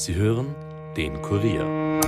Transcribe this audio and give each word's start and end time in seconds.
Sie 0.00 0.14
hören 0.14 0.54
den 0.96 1.20
Kurier. 1.20 2.00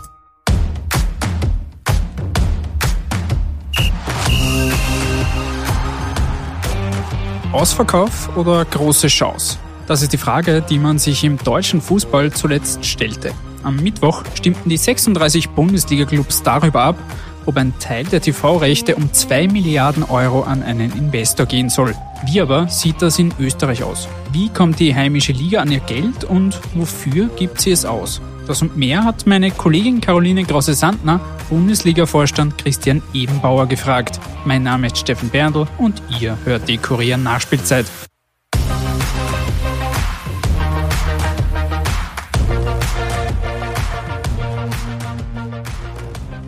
Ausverkauf 7.52 8.34
oder 8.34 8.64
große 8.64 9.09
Chance? 9.09 9.59
Das 9.86 10.00
ist 10.00 10.14
die 10.14 10.16
Frage, 10.16 10.62
die 10.62 10.79
man 10.79 10.98
sich 10.98 11.23
im 11.23 11.36
deutschen 11.36 11.82
Fußball 11.82 12.32
zuletzt 12.32 12.86
stellte. 12.86 13.32
Am 13.62 13.77
Mittwoch 13.77 14.24
stimmten 14.36 14.70
die 14.70 14.79
36 14.79 15.50
Bundesliga-Clubs 15.50 16.43
darüber 16.43 16.84
ab, 16.84 16.96
ob 17.45 17.59
ein 17.59 17.79
Teil 17.79 18.04
der 18.04 18.22
TV-Rechte 18.22 18.96
um 18.96 19.12
2 19.12 19.48
Milliarden 19.48 20.04
Euro 20.04 20.45
an 20.45 20.62
einen 20.62 20.93
Investor 20.96 21.45
gehen 21.45 21.68
soll. 21.68 21.95
Wie 22.25 22.41
aber 22.41 22.68
sieht 22.68 23.02
das 23.02 23.18
in 23.18 23.34
Österreich 23.41 23.82
aus? 23.82 24.09
Wie 24.30 24.48
kommt 24.48 24.79
die 24.79 24.95
heimische 24.95 25.32
Liga 25.32 25.61
an 25.61 25.73
ihr 25.73 25.80
Geld 25.80 26.23
und 26.23 26.56
wofür 26.73 27.29
gibt 27.37 27.60
sie 27.60 27.73
es 27.73 27.84
aus? 27.84 28.23
Das 28.46 28.62
und 28.62 28.77
mehr 28.77 29.02
hat 29.02 29.27
meine 29.27 29.51
Kollegin 29.51 30.01
Caroline 30.01 30.45
Grosse-Sandner, 30.45 31.20
Bundesliga-Vorstand 31.51 32.59
Christian 32.59 33.02
Ebenbauer 33.12 33.66
gefragt. 33.66 34.20
Mein 34.45 34.62
Name 34.62 34.87
ist 34.87 34.98
Steffen 34.98 35.30
Berndl 35.30 35.66
und 35.79 36.01
ihr 36.20 36.38
hört 36.45 36.69
die 36.69 36.79
Kurier 36.79 37.16
Nachspielzeit. 37.16 37.87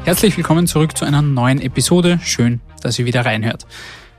Herzlich 0.04 0.36
willkommen 0.36 0.68
zurück 0.68 0.96
zu 0.96 1.04
einer 1.04 1.22
neuen 1.22 1.60
Episode. 1.60 2.20
Schön, 2.22 2.60
dass 2.80 2.96
ihr 3.00 3.06
wieder 3.06 3.24
reinhört. 3.24 3.66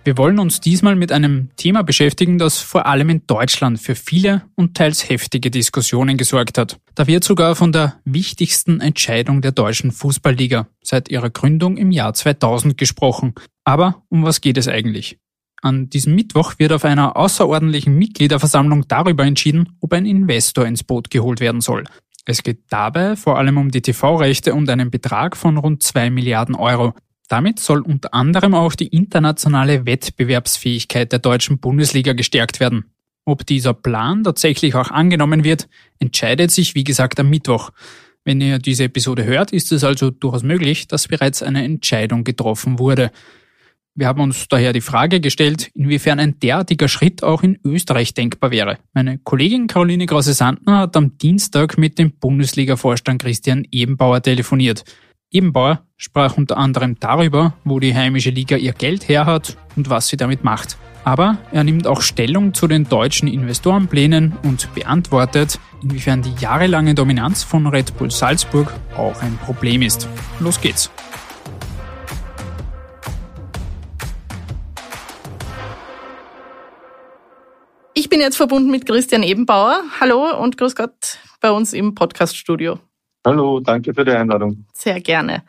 Wir 0.05 0.19
wollen 0.19 0.37
uns 0.37 0.61
diesmal 0.61 0.95
mit 0.95 1.11
einem 1.11 1.49
Thema 1.57 1.81
beschäftigen, 1.81 2.37
das 2.37 2.59
vor 2.59 2.85
allem 2.85 3.09
in 3.09 3.25
Deutschland 3.25 3.79
für 3.79 3.95
viele 3.95 4.43
und 4.53 4.77
teils 4.77 5.09
heftige 5.09 5.49
Diskussionen 5.49 6.15
gesorgt 6.15 6.59
hat. 6.59 6.77
Da 6.93 7.07
wird 7.07 7.23
sogar 7.23 7.55
von 7.55 7.71
der 7.71 7.95
wichtigsten 8.05 8.81
Entscheidung 8.81 9.41
der 9.41 9.51
deutschen 9.51 9.91
Fußballliga 9.91 10.67
seit 10.83 11.09
ihrer 11.09 11.31
Gründung 11.31 11.75
im 11.77 11.89
Jahr 11.89 12.13
2000 12.13 12.77
gesprochen. 12.77 13.33
Aber 13.63 14.03
um 14.09 14.23
was 14.23 14.41
geht 14.41 14.57
es 14.59 14.67
eigentlich? 14.67 15.17
An 15.63 15.89
diesem 15.89 16.13
Mittwoch 16.13 16.53
wird 16.59 16.71
auf 16.71 16.85
einer 16.85 17.17
außerordentlichen 17.17 17.97
Mitgliederversammlung 17.97 18.87
darüber 18.87 19.25
entschieden, 19.25 19.75
ob 19.81 19.93
ein 19.93 20.05
Investor 20.05 20.67
ins 20.67 20.83
Boot 20.83 21.09
geholt 21.09 21.39
werden 21.39 21.61
soll. 21.61 21.83
Es 22.25 22.43
geht 22.43 22.59
dabei 22.69 23.15
vor 23.15 23.39
allem 23.39 23.57
um 23.57 23.71
die 23.71 23.81
TV-Rechte 23.81 24.53
und 24.53 24.69
einen 24.69 24.91
Betrag 24.91 25.35
von 25.35 25.57
rund 25.57 25.81
2 25.81 26.11
Milliarden 26.11 26.53
Euro. 26.53 26.93
Damit 27.27 27.59
soll 27.59 27.81
unter 27.81 28.13
anderem 28.13 28.53
auch 28.53 28.75
die 28.75 28.87
internationale 28.87 29.85
Wettbewerbsfähigkeit 29.85 31.11
der 31.11 31.19
deutschen 31.19 31.57
Bundesliga 31.57 32.13
gestärkt 32.13 32.59
werden. 32.59 32.85
Ob 33.25 33.45
dieser 33.45 33.73
Plan 33.73 34.23
tatsächlich 34.23 34.75
auch 34.75 34.91
angenommen 34.91 35.43
wird, 35.43 35.67
entscheidet 35.97 36.51
sich 36.51 36.75
wie 36.75 36.83
gesagt 36.83 37.19
am 37.19 37.29
Mittwoch. 37.29 37.71
Wenn 38.23 38.41
ihr 38.41 38.59
diese 38.59 38.85
Episode 38.85 39.23
hört, 39.25 39.51
ist 39.51 39.71
es 39.71 39.83
also 39.83 40.11
durchaus 40.11 40.43
möglich, 40.43 40.87
dass 40.87 41.07
bereits 41.07 41.41
eine 41.41 41.63
Entscheidung 41.63 42.23
getroffen 42.23 42.77
wurde. 42.77 43.11
Wir 43.97 44.07
haben 44.07 44.19
uns 44.19 44.47
daher 44.49 44.73
die 44.73 44.81
Frage 44.81 45.21
gestellt, 45.21 45.71
inwiefern 45.73 46.19
ein 46.19 46.39
derartiger 46.39 46.87
Schritt 46.87 47.23
auch 47.23 47.43
in 47.43 47.57
Österreich 47.63 48.13
denkbar 48.13 48.51
wäre. 48.51 48.77
Meine 48.93 49.19
Kollegin 49.19 49.67
Caroline 49.67 50.05
Krause-Sandner 50.05 50.79
hat 50.79 50.97
am 50.97 51.17
Dienstag 51.17 51.77
mit 51.77 51.97
dem 51.97 52.11
Bundesliga-Vorstand 52.11 53.21
Christian 53.21 53.65
Ebenbauer 53.71 54.21
telefoniert. 54.21 54.83
Ebenbauer 55.35 55.81
sprach 55.97 56.37
unter 56.37 56.55
anderem 56.55 56.97
darüber, 56.97 57.55
wo 57.65 57.81
die 57.81 57.93
heimische 57.93 58.29
Liga 58.29 58.55
ihr 58.55 58.71
Geld 58.71 59.09
her 59.09 59.25
hat 59.25 59.57
und 59.75 59.89
was 59.89 60.07
sie 60.07 60.15
damit 60.15 60.45
macht. 60.45 60.77
Aber 61.03 61.37
er 61.51 61.65
nimmt 61.65 61.87
auch 61.87 62.01
Stellung 62.01 62.53
zu 62.53 62.69
den 62.69 62.87
deutschen 62.87 63.27
Investorenplänen 63.27 64.37
und 64.43 64.73
beantwortet, 64.73 65.59
inwiefern 65.83 66.21
die 66.21 66.33
jahrelange 66.39 66.95
Dominanz 66.95 67.43
von 67.43 67.67
Red 67.67 67.97
Bull 67.97 68.11
Salzburg 68.11 68.73
auch 68.95 69.21
ein 69.21 69.37
Problem 69.39 69.81
ist. 69.81 70.07
Los 70.39 70.61
geht's. 70.61 70.89
Ich 77.93 78.07
bin 78.07 78.21
jetzt 78.21 78.37
verbunden 78.37 78.71
mit 78.71 78.85
Christian 78.85 79.21
Ebenbauer. 79.21 79.83
Hallo 79.99 80.41
und 80.41 80.57
grüß 80.57 80.77
Gott 80.77 81.17
bei 81.41 81.51
uns 81.51 81.73
im 81.73 81.93
Podcaststudio. 81.93 82.79
Hallo, 83.25 83.59
danke 83.59 83.93
für 83.93 84.05
die 84.05 84.11
Einladung. 84.11 84.65
Sehr 84.73 85.01
gerne. 85.01 85.43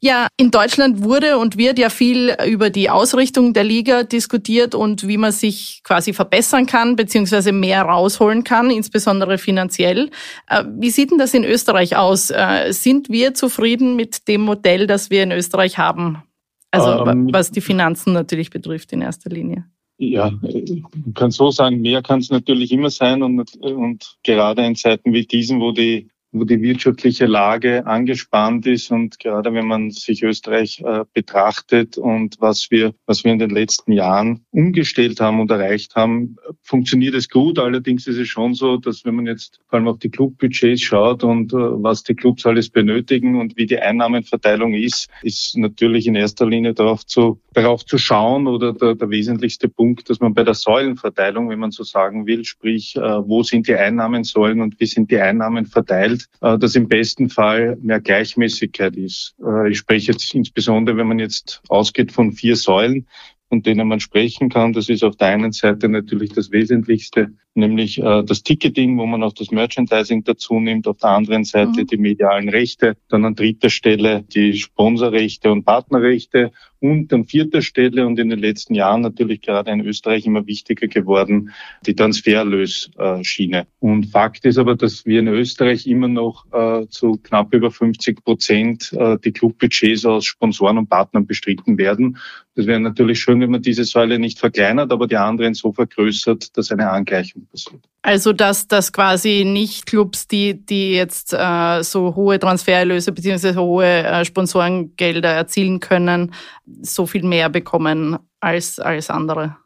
Ja, 0.00 0.28
in 0.36 0.52
Deutschland 0.52 1.02
wurde 1.02 1.38
und 1.38 1.58
wird 1.58 1.76
ja 1.78 1.90
viel 1.90 2.34
über 2.46 2.70
die 2.70 2.88
Ausrichtung 2.88 3.52
der 3.52 3.64
Liga 3.64 4.04
diskutiert 4.04 4.76
und 4.76 5.08
wie 5.08 5.16
man 5.16 5.32
sich 5.32 5.80
quasi 5.82 6.12
verbessern 6.12 6.66
kann, 6.66 6.94
beziehungsweise 6.94 7.50
mehr 7.50 7.82
rausholen 7.82 8.44
kann, 8.44 8.70
insbesondere 8.70 9.38
finanziell. 9.38 10.10
Äh, 10.48 10.64
wie 10.78 10.90
sieht 10.90 11.10
denn 11.10 11.18
das 11.18 11.34
in 11.34 11.44
Österreich 11.44 11.96
aus? 11.96 12.30
Äh, 12.30 12.72
sind 12.72 13.08
wir 13.08 13.34
zufrieden 13.34 13.96
mit 13.96 14.28
dem 14.28 14.42
Modell, 14.42 14.86
das 14.86 15.10
wir 15.10 15.24
in 15.24 15.32
Österreich 15.32 15.78
haben? 15.78 16.22
Also 16.70 17.04
ähm, 17.04 17.28
was 17.32 17.50
die 17.50 17.60
Finanzen 17.60 18.12
natürlich 18.12 18.50
betrifft 18.50 18.92
in 18.92 19.02
erster 19.02 19.30
Linie. 19.30 19.64
Ja, 19.96 20.30
man 20.30 21.14
kann 21.14 21.32
so 21.32 21.50
sagen, 21.50 21.80
mehr 21.80 22.02
kann 22.02 22.20
es 22.20 22.30
natürlich 22.30 22.70
immer 22.70 22.90
sein 22.90 23.24
und, 23.24 23.56
und 23.56 24.16
gerade 24.22 24.64
in 24.64 24.76
Zeiten 24.76 25.12
wie 25.12 25.26
diesen, 25.26 25.60
wo 25.60 25.72
die 25.72 26.08
wo 26.38 26.44
die 26.44 26.60
wirtschaftliche 26.60 27.26
Lage 27.26 27.86
angespannt 27.86 28.66
ist 28.66 28.90
und 28.90 29.18
gerade 29.18 29.52
wenn 29.52 29.66
man 29.66 29.90
sich 29.90 30.22
Österreich 30.22 30.82
äh, 30.84 31.04
betrachtet 31.12 31.98
und 31.98 32.36
was 32.40 32.70
wir, 32.70 32.94
was 33.06 33.24
wir 33.24 33.32
in 33.32 33.38
den 33.38 33.50
letzten 33.50 33.92
Jahren 33.92 34.44
umgestellt 34.50 35.20
haben 35.20 35.40
und 35.40 35.50
erreicht 35.50 35.94
haben, 35.96 36.36
funktioniert 36.62 37.14
es 37.14 37.28
gut. 37.28 37.58
Allerdings 37.58 38.06
ist 38.06 38.18
es 38.18 38.28
schon 38.28 38.54
so, 38.54 38.76
dass 38.76 39.04
wenn 39.04 39.14
man 39.14 39.26
jetzt 39.26 39.60
vor 39.68 39.78
allem 39.78 39.88
auf 39.88 39.98
die 39.98 40.10
Clubbudgets 40.10 40.82
schaut 40.82 41.24
und 41.24 41.52
äh, 41.52 41.56
was 41.56 42.02
die 42.02 42.14
Clubs 42.14 42.46
alles 42.46 42.70
benötigen 42.70 43.40
und 43.40 43.56
wie 43.56 43.66
die 43.66 43.78
Einnahmenverteilung 43.78 44.74
ist, 44.74 45.08
ist 45.22 45.56
natürlich 45.56 46.06
in 46.06 46.14
erster 46.14 46.46
Linie 46.46 46.74
darauf 46.74 47.04
zu, 47.06 47.40
darauf 47.52 47.84
zu 47.84 47.98
schauen 47.98 48.46
oder 48.46 48.72
der, 48.72 48.94
der 48.94 49.10
wesentlichste 49.10 49.68
Punkt, 49.68 50.08
dass 50.10 50.20
man 50.20 50.34
bei 50.34 50.44
der 50.44 50.54
Säulenverteilung, 50.54 51.48
wenn 51.48 51.58
man 51.58 51.70
so 51.70 51.82
sagen 51.84 52.26
will, 52.26 52.44
sprich, 52.44 52.96
äh, 52.96 53.00
wo 53.00 53.42
sind 53.42 53.68
die 53.68 53.74
Einnahmensäulen 53.74 54.60
und 54.60 54.78
wie 54.80 54.86
sind 54.86 55.10
die 55.10 55.18
Einnahmen 55.18 55.66
verteilt, 55.66 56.27
dass 56.40 56.76
im 56.76 56.88
besten 56.88 57.28
Fall 57.28 57.76
mehr 57.80 58.00
Gleichmäßigkeit 58.00 58.96
ist. 58.96 59.34
Äh, 59.44 59.70
ich 59.70 59.78
spreche 59.78 60.12
jetzt 60.12 60.34
insbesondere, 60.34 60.96
wenn 60.96 61.08
man 61.08 61.18
jetzt 61.18 61.60
ausgeht 61.68 62.12
von 62.12 62.32
vier 62.32 62.56
Säulen, 62.56 63.06
von 63.48 63.62
denen 63.62 63.88
man 63.88 64.00
sprechen 64.00 64.48
kann. 64.48 64.72
Das 64.72 64.88
ist 64.88 65.02
auf 65.02 65.16
der 65.16 65.28
einen 65.28 65.52
Seite 65.52 65.88
natürlich 65.88 66.32
das 66.32 66.50
Wesentlichste, 66.50 67.32
nämlich 67.58 67.98
äh, 67.98 68.22
das 68.24 68.42
Ticketing, 68.42 68.96
wo 68.96 69.06
man 69.06 69.22
auch 69.22 69.32
das 69.32 69.50
Merchandising 69.50 70.24
dazu 70.24 70.58
nimmt. 70.58 70.88
Auf 70.88 70.98
der 70.98 71.10
anderen 71.10 71.44
Seite 71.44 71.82
mhm. 71.82 71.86
die 71.86 71.96
medialen 71.98 72.48
Rechte. 72.48 72.96
Dann 73.08 73.24
an 73.24 73.34
dritter 73.34 73.70
Stelle 73.70 74.22
die 74.22 74.54
Sponsorrechte 74.54 75.52
und 75.52 75.64
Partnerrechte 75.64 76.52
und 76.80 77.12
an 77.12 77.24
vierter 77.24 77.62
Stelle 77.62 78.06
und 78.06 78.18
in 78.18 78.30
den 78.30 78.38
letzten 78.38 78.74
Jahren 78.74 79.00
natürlich 79.00 79.40
gerade 79.40 79.70
in 79.70 79.80
Österreich 79.80 80.26
immer 80.26 80.46
wichtiger 80.46 80.86
geworden, 80.86 81.50
die 81.86 81.94
Transferlösschiene. 81.94 83.66
Und 83.80 84.06
Fakt 84.06 84.44
ist 84.44 84.58
aber, 84.58 84.76
dass 84.76 85.04
wir 85.04 85.20
in 85.20 85.28
Österreich 85.28 85.86
immer 85.86 86.08
noch 86.08 86.46
äh, 86.52 86.86
zu 86.88 87.18
knapp 87.22 87.52
über 87.52 87.70
50 87.70 88.22
Prozent 88.24 88.92
äh, 88.92 89.18
die 89.24 89.32
Clubbudgets 89.32 90.04
aus 90.04 90.24
Sponsoren 90.24 90.78
und 90.78 90.88
Partnern 90.88 91.26
bestritten 91.26 91.78
werden. 91.78 92.18
Das 92.54 92.66
wäre 92.66 92.80
natürlich 92.80 93.20
schön, 93.20 93.40
wenn 93.40 93.50
man 93.50 93.62
diese 93.62 93.84
Säule 93.84 94.18
nicht 94.18 94.38
verkleinert, 94.38 94.92
aber 94.92 95.06
die 95.06 95.16
anderen 95.16 95.54
so 95.54 95.72
vergrößert, 95.72 96.56
dass 96.56 96.70
eine 96.72 96.90
Angleichung 96.90 97.46
passiert. 97.50 97.82
Also 98.02 98.32
dass 98.32 98.68
dass 98.68 98.92
quasi 98.92 99.44
nicht 99.44 99.86
Clubs, 99.86 100.26
die 100.28 100.54
die 100.64 100.92
jetzt 100.92 101.32
äh, 101.32 101.82
so 101.82 102.14
hohe 102.14 102.38
Transfererlöse 102.38 103.12
bzw. 103.12 103.54
hohe 103.56 103.86
äh, 103.86 104.24
Sponsorengelder 104.24 105.30
erzielen 105.30 105.80
können, 105.80 106.34
so 106.82 107.06
viel 107.06 107.24
mehr 107.24 107.48
bekommen 107.48 108.18
als 108.40 108.78
als 108.78 109.10
andere. 109.10 109.56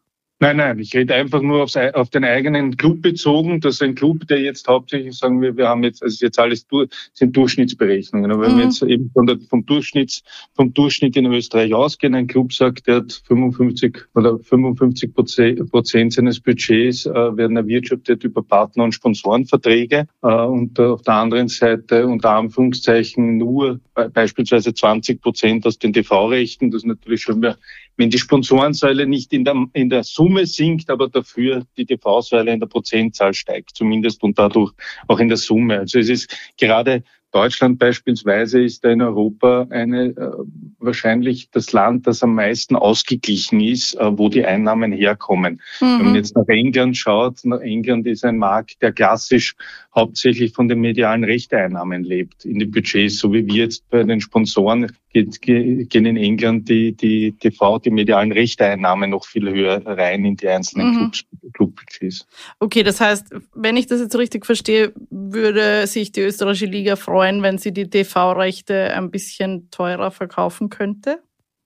Nein, 0.42 0.56
nein, 0.56 0.76
ich 0.80 0.92
rede 0.92 1.14
einfach 1.14 1.40
nur 1.40 1.62
aufs, 1.62 1.76
auf 1.76 2.10
den 2.10 2.24
eigenen 2.24 2.76
Club 2.76 3.00
bezogen. 3.00 3.60
Das 3.60 3.74
ist 3.76 3.82
ein 3.82 3.94
Club, 3.94 4.26
der 4.26 4.40
jetzt 4.40 4.66
hauptsächlich, 4.66 5.16
sagen 5.16 5.40
wir, 5.40 5.56
wir 5.56 5.68
haben 5.68 5.84
jetzt, 5.84 6.02
also 6.02 6.26
jetzt 6.26 6.36
alles 6.36 6.66
sind 7.12 7.36
Durchschnittsberechnungen. 7.36 8.28
Aber 8.32 8.42
wenn 8.42 8.56
wir 8.56 8.64
mhm. 8.64 8.70
jetzt 8.70 8.82
eben 8.82 9.08
von 9.14 9.26
der, 9.26 9.38
vom 9.48 9.64
Durchschnitts, 9.64 10.24
vom 10.56 10.74
Durchschnitt 10.74 11.16
in 11.16 11.26
Österreich 11.26 11.72
ausgehen, 11.72 12.16
ein 12.16 12.26
Club 12.26 12.52
sagt, 12.52 12.88
der 12.88 12.96
hat 12.96 13.22
55 13.24 13.98
oder 14.16 14.36
55 14.40 15.14
Prozent 15.14 16.12
seines 16.12 16.40
Budgets 16.40 17.06
äh, 17.06 17.12
werden 17.12 17.56
erwirtschaftet 17.56 18.24
über 18.24 18.42
Partner- 18.42 18.82
und 18.82 18.94
Sponsorenverträge. 18.94 20.08
Äh, 20.24 20.26
und 20.26 20.80
auf 20.80 21.02
der 21.02 21.14
anderen 21.14 21.46
Seite 21.46 22.08
unter 22.08 22.30
Anführungszeichen 22.30 23.38
nur 23.38 23.78
beispielsweise 24.12 24.74
20 24.74 25.20
Prozent 25.20 25.64
aus 25.66 25.78
den 25.78 25.92
TV-Rechten. 25.92 26.72
Das 26.72 26.82
ist 26.82 26.86
natürlich 26.86 27.22
schon 27.22 27.38
mehr 27.38 27.56
wenn 27.96 28.10
die 28.10 28.18
Sponsorensäule 28.18 29.06
nicht 29.06 29.32
in 29.32 29.44
der, 29.44 29.66
in 29.72 29.90
der 29.90 30.02
Summe 30.02 30.31
sinkt, 30.46 30.90
aber 30.90 31.08
dafür 31.08 31.64
die 31.76 31.86
TV-Säule 31.86 32.52
in 32.52 32.60
der 32.60 32.66
Prozentzahl 32.66 33.34
steigt, 33.34 33.70
zumindest 33.74 34.22
und 34.22 34.38
dadurch 34.38 34.72
auch 35.08 35.18
in 35.18 35.28
der 35.28 35.36
Summe. 35.36 35.80
Also 35.80 35.98
es 35.98 36.08
ist 36.08 36.36
gerade 36.58 37.04
Deutschland 37.32 37.78
beispielsweise 37.78 38.62
ist 38.62 38.84
in 38.84 39.00
Europa 39.00 39.66
eine 39.70 40.08
äh, 40.08 40.30
wahrscheinlich 40.78 41.50
das 41.50 41.72
Land, 41.72 42.06
das 42.06 42.22
am 42.22 42.34
meisten 42.34 42.76
ausgeglichen 42.76 43.60
ist, 43.60 43.94
äh, 43.94 44.18
wo 44.18 44.28
die 44.28 44.44
Einnahmen 44.44 44.92
herkommen. 44.92 45.60
Mhm. 45.80 45.86
Wenn 45.86 45.96
man 45.96 46.08
mhm. 46.10 46.16
jetzt 46.16 46.36
nach 46.36 46.48
England 46.48 46.96
schaut, 46.96 47.44
nach 47.44 47.60
England 47.60 48.06
ist 48.06 48.24
ein 48.24 48.36
Markt, 48.36 48.82
der 48.82 48.92
klassisch 48.92 49.56
hauptsächlich 49.94 50.52
von 50.52 50.68
den 50.68 50.80
medialen 50.80 51.24
Rechteeinnahmen 51.24 52.04
lebt 52.04 52.44
in 52.44 52.58
den 52.58 52.70
Budgets, 52.70 53.18
so 53.18 53.32
wie 53.32 53.46
wir 53.46 53.64
jetzt 53.64 53.88
bei 53.88 54.02
den 54.02 54.20
Sponsoren 54.20 54.92
geht, 55.12 55.40
gehen 55.42 56.06
in 56.06 56.16
England 56.16 56.68
die, 56.68 56.92
die 56.92 57.32
TV, 57.32 57.78
die 57.78 57.90
medialen 57.90 58.32
Rechteeinnahmen 58.32 59.10
noch 59.10 59.26
viel 59.26 59.50
höher 59.50 59.82
rein 59.86 60.24
in 60.24 60.36
die 60.36 60.48
einzelnen 60.48 60.90
mhm. 60.90 60.96
Clubs, 60.98 61.24
Clubbudgets. 61.52 62.26
Okay, 62.58 62.82
das 62.82 63.00
heißt, 63.00 63.34
wenn 63.54 63.76
ich 63.76 63.86
das 63.86 64.00
jetzt 64.00 64.16
richtig 64.16 64.46
verstehe, 64.46 64.92
würde 65.32 65.86
sich 65.86 66.12
die 66.12 66.20
österreichische 66.22 66.66
Liga 66.66 66.96
freuen, 66.96 67.42
wenn 67.42 67.58
sie 67.58 67.72
die 67.72 67.88
TV-Rechte 67.90 68.94
ein 68.94 69.10
bisschen 69.10 69.70
teurer 69.70 70.10
verkaufen 70.10 70.68
könnte? 70.68 71.22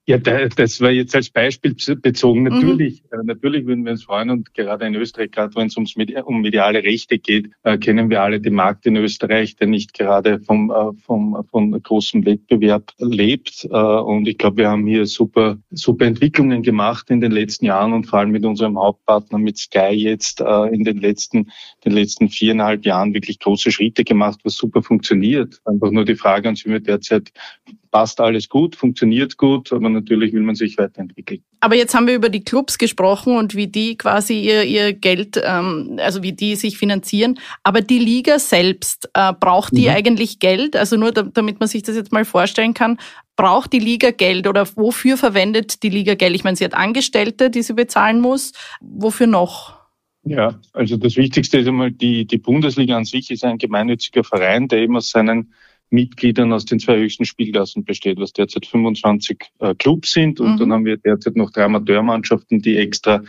Ja, 0.09 0.17
das 0.17 0.79
war 0.79 0.89
jetzt 0.89 1.13
als 1.15 1.29
Beispiel 1.29 1.75
bezogen. 2.01 2.43
Mhm. 2.43 2.47
Natürlich, 2.47 3.03
mhm. 3.11 3.25
natürlich 3.25 3.65
würden 3.65 3.83
wir 3.83 3.91
uns 3.91 4.05
freuen 4.05 4.29
und 4.29 4.53
gerade 4.53 4.85
in 4.87 4.95
Österreich, 4.95 5.31
gerade 5.31 5.53
wenn 5.55 5.67
es 5.67 5.75
ums 5.75 5.95
um 6.23 6.41
mediale 6.41 6.81
Rechte 6.81 7.19
geht, 7.19 7.49
äh, 7.63 7.77
kennen 7.77 8.09
wir 8.09 8.21
alle 8.21 8.39
den 8.39 8.53
Markt 8.53 8.85
in 8.85 8.95
Österreich, 8.95 9.57
der 9.57 9.67
nicht 9.67 9.93
gerade 9.93 10.39
vom, 10.39 10.71
äh, 10.71 10.93
vom, 11.05 11.43
vom 11.51 11.71
großen 11.71 12.25
Wettbewerb 12.25 12.93
lebt. 12.99 13.67
Äh, 13.69 13.75
und 13.75 14.29
ich 14.29 14.37
glaube, 14.37 14.57
wir 14.57 14.69
haben 14.69 14.87
hier 14.87 15.05
super, 15.07 15.57
super 15.71 16.05
Entwicklungen 16.05 16.63
gemacht 16.63 17.09
in 17.09 17.19
den 17.19 17.33
letzten 17.33 17.65
Jahren 17.65 17.91
und 17.91 18.05
vor 18.05 18.19
allem 18.19 18.31
mit 18.31 18.45
unserem 18.45 18.79
Hauptpartner, 18.79 19.39
mit 19.39 19.57
Sky 19.57 19.91
jetzt 19.91 20.39
äh, 20.39 20.67
in 20.73 20.85
den 20.85 20.99
letzten, 20.99 21.51
den 21.83 21.91
letzten 21.91 22.29
viereinhalb 22.29 22.85
Jahren 22.85 23.13
wirklich 23.13 23.39
große 23.39 23.71
Schritte 23.71 24.05
gemacht, 24.05 24.39
was 24.45 24.55
super 24.55 24.81
funktioniert. 24.81 25.59
Einfach 25.65 25.91
nur 25.91 26.05
die 26.05 26.15
Frage 26.15 26.47
an 26.47 26.55
Sie 26.55 26.69
mir 26.69 26.79
derzeit, 26.79 27.33
passt 27.91 28.19
alles 28.21 28.47
gut, 28.49 28.75
funktioniert 28.75 29.37
gut, 29.37 29.73
aber 29.73 29.89
natürlich 29.99 30.33
will 30.33 30.41
man 30.41 30.55
sich 30.55 30.77
weiterentwickeln. 30.77 31.41
Aber 31.59 31.75
jetzt 31.75 31.93
haben 31.93 32.07
wir 32.07 32.15
über 32.15 32.29
die 32.29 32.43
Clubs 32.43 32.77
gesprochen 32.77 33.35
und 33.35 33.55
wie 33.55 33.67
die 33.67 33.97
quasi 33.97 34.39
ihr, 34.39 34.63
ihr 34.63 34.93
Geld, 34.93 35.41
ähm, 35.43 35.99
also 35.99 36.23
wie 36.23 36.33
die 36.33 36.55
sich 36.55 36.77
finanzieren. 36.77 37.39
Aber 37.63 37.81
die 37.81 37.99
Liga 37.99 38.39
selbst, 38.39 39.09
äh, 39.13 39.33
braucht 39.33 39.75
die 39.75 39.89
mhm. 39.89 39.95
eigentlich 39.95 40.39
Geld? 40.39 40.75
Also 40.75 40.97
nur 40.97 41.11
damit 41.11 41.59
man 41.59 41.67
sich 41.67 41.83
das 41.83 41.95
jetzt 41.95 42.11
mal 42.11 42.25
vorstellen 42.25 42.73
kann, 42.73 42.97
braucht 43.35 43.73
die 43.73 43.79
Liga 43.79 44.11
Geld 44.11 44.47
oder 44.47 44.67
wofür 44.75 45.17
verwendet 45.17 45.83
die 45.83 45.89
Liga 45.89 46.15
Geld? 46.15 46.35
Ich 46.35 46.43
meine, 46.43 46.57
sie 46.57 46.65
hat 46.65 46.73
Angestellte, 46.73 47.49
die 47.49 47.63
sie 47.63 47.73
bezahlen 47.73 48.19
muss. 48.19 48.53
Wofür 48.81 49.27
noch? 49.27 49.77
Ja, 50.23 50.59
also 50.73 50.97
das 50.97 51.15
Wichtigste 51.15 51.59
ist 51.59 51.67
einmal, 51.67 51.91
die, 51.91 52.25
die 52.25 52.37
Bundesliga 52.37 52.97
an 52.97 53.05
sich 53.05 53.31
ist 53.31 53.45
ein 53.45 53.57
gemeinnütziger 53.57 54.23
Verein, 54.23 54.67
der 54.67 54.79
eben 54.79 54.97
aus 54.97 55.09
seinen 55.09 55.53
Mitgliedern 55.89 56.51
aus 56.53 56.65
den 56.65 56.79
zwei 56.79 56.97
höchsten 56.97 57.25
Spielklassen 57.25 57.85
besteht, 57.85 58.19
was 58.19 58.33
derzeit 58.33 58.65
25 58.65 59.39
äh, 59.59 59.75
Clubs 59.75 60.11
sind. 60.11 60.39
Und 60.39 60.55
mhm. 60.55 60.57
dann 60.57 60.73
haben 60.73 60.85
wir 60.85 60.97
derzeit 60.97 61.35
noch 61.35 61.51
drei 61.51 61.63
Amateurmannschaften, 61.63 62.61
die 62.61 62.77
extra 62.77 63.23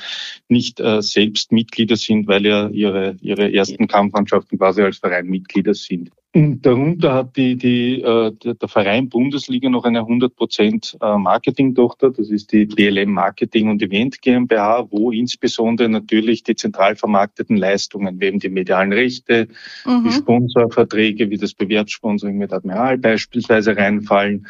nicht 0.49 0.81
äh, 0.81 1.01
selbst 1.03 1.53
Mitglieder 1.53 1.97
sind, 1.97 2.27
weil 2.27 2.47
ja 2.47 2.69
ihre, 2.69 3.17
ihre 3.21 3.53
ersten 3.53 3.87
Kampfmannschaften 3.87 4.59
quasi 4.59 4.83
als 4.83 4.99
Verein 4.99 5.27
Mitglieder 5.27 5.75
sind. 5.75 6.11
Und 6.35 6.61
darunter 6.61 7.15
hat 7.15 7.37
die, 7.37 7.57
die, 7.57 8.03
äh, 8.03 8.33
der 8.43 8.69
Verein 8.69 9.09
Bundesliga 9.09 9.71
noch 9.71 9.85
eine 9.85 10.03
100% 10.03 10.97
äh, 11.01 11.19
Marketing-Tochter. 11.19 12.11
Das 12.11 12.29
ist 12.29 12.53
die 12.53 12.67
BLM 12.67 13.13
Marketing 13.13 13.71
und 13.71 13.83
Event 13.83 14.21
GmbH, 14.21 14.89
wo 14.91 15.11
insbesondere 15.11 15.89
natürlich 15.89 16.43
die 16.43 16.55
zentral 16.55 16.97
vermarkteten 16.97 17.57
Leistungen, 17.57 18.21
wie 18.21 18.27
eben 18.27 18.41
die 18.41 18.51
medialen 18.51 18.93
Rechte, 18.93 19.49
mhm. 19.87 20.05
die 20.05 20.13
Sponsorverträge, 20.13 21.31
wie 21.31 21.39
das 21.39 21.55
Bewertssponsoring 21.55 22.37
mit 22.37 22.53
Admiral 22.53 22.99
beispielsweise 22.99 23.75
reinfallen. 23.75 24.47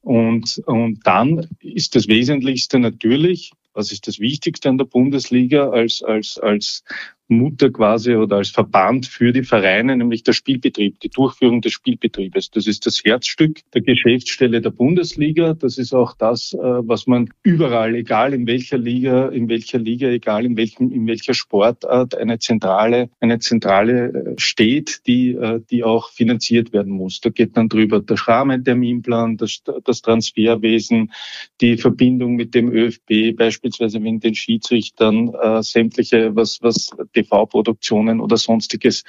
Und, 0.00 0.60
und 0.66 0.98
dann 1.04 1.46
ist 1.60 1.94
das 1.94 2.08
Wesentlichste 2.08 2.80
natürlich, 2.80 3.52
was 3.72 3.92
ist 3.92 4.08
das 4.08 4.18
Wichtigste 4.18 4.68
an 4.68 4.78
der 4.78 4.84
Bundesliga 4.84 5.70
als, 5.70 6.02
als, 6.02 6.38
als 6.38 6.82
Mutter 7.30 7.70
quasi 7.70 8.14
oder 8.14 8.36
als 8.36 8.50
Verband 8.50 9.06
für 9.06 9.32
die 9.32 9.42
Vereine, 9.42 9.96
nämlich 9.96 10.22
der 10.22 10.32
Spielbetrieb, 10.32 11.00
die 11.00 11.08
Durchführung 11.08 11.60
des 11.60 11.72
Spielbetriebes. 11.72 12.50
Das 12.50 12.66
ist 12.66 12.86
das 12.86 13.02
Herzstück 13.04 13.60
der 13.72 13.82
Geschäftsstelle 13.82 14.60
der 14.60 14.70
Bundesliga. 14.70 15.54
Das 15.54 15.78
ist 15.78 15.94
auch 15.94 16.14
das, 16.16 16.52
äh, 16.52 16.58
was 16.58 17.06
man 17.06 17.30
überall, 17.42 17.94
egal 17.94 18.34
in 18.34 18.46
welcher 18.46 18.78
Liga, 18.78 19.28
in 19.28 19.48
welcher 19.48 19.78
Liga, 19.78 20.08
egal 20.08 20.44
in 20.44 20.56
welchem, 20.56 20.90
in 20.90 21.06
welcher 21.06 21.34
Sportart, 21.34 22.16
eine 22.16 22.38
zentrale, 22.38 23.10
eine 23.20 23.38
zentrale 23.38 24.08
äh, 24.08 24.34
steht, 24.38 25.06
die, 25.06 25.30
äh, 25.30 25.60
die 25.70 25.84
auch 25.84 26.10
finanziert 26.10 26.72
werden 26.72 26.92
muss. 26.92 27.20
Da 27.20 27.30
geht 27.30 27.56
dann 27.56 27.68
drüber 27.68 28.00
der 28.00 28.16
Rahmenterminplan, 28.16 29.36
das, 29.36 29.62
das 29.84 30.02
Transferwesen, 30.02 31.12
die 31.60 31.76
Verbindung 31.76 32.34
mit 32.34 32.54
dem 32.54 32.72
ÖFB, 32.72 33.36
beispielsweise 33.36 34.00
mit 34.00 34.24
den 34.24 34.34
Schiedsrichtern, 34.34 35.32
sämtliche, 35.62 36.34
was, 36.34 36.58
was 36.62 36.90
TV-Produktionen 37.22 38.20
oder 38.20 38.36
sonstiges. 38.36 39.04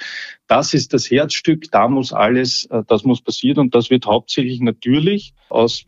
Das 0.46 0.74
ist 0.74 0.92
das 0.92 1.10
Herzstück, 1.10 1.70
da 1.70 1.88
muss 1.88 2.12
alles, 2.12 2.66
äh, 2.66 2.82
das 2.86 3.04
muss 3.04 3.22
passieren 3.22 3.58
und 3.58 3.74
das 3.74 3.90
wird 3.90 4.06
hauptsächlich 4.06 4.60
natürlich 4.60 5.34
aus, 5.48 5.84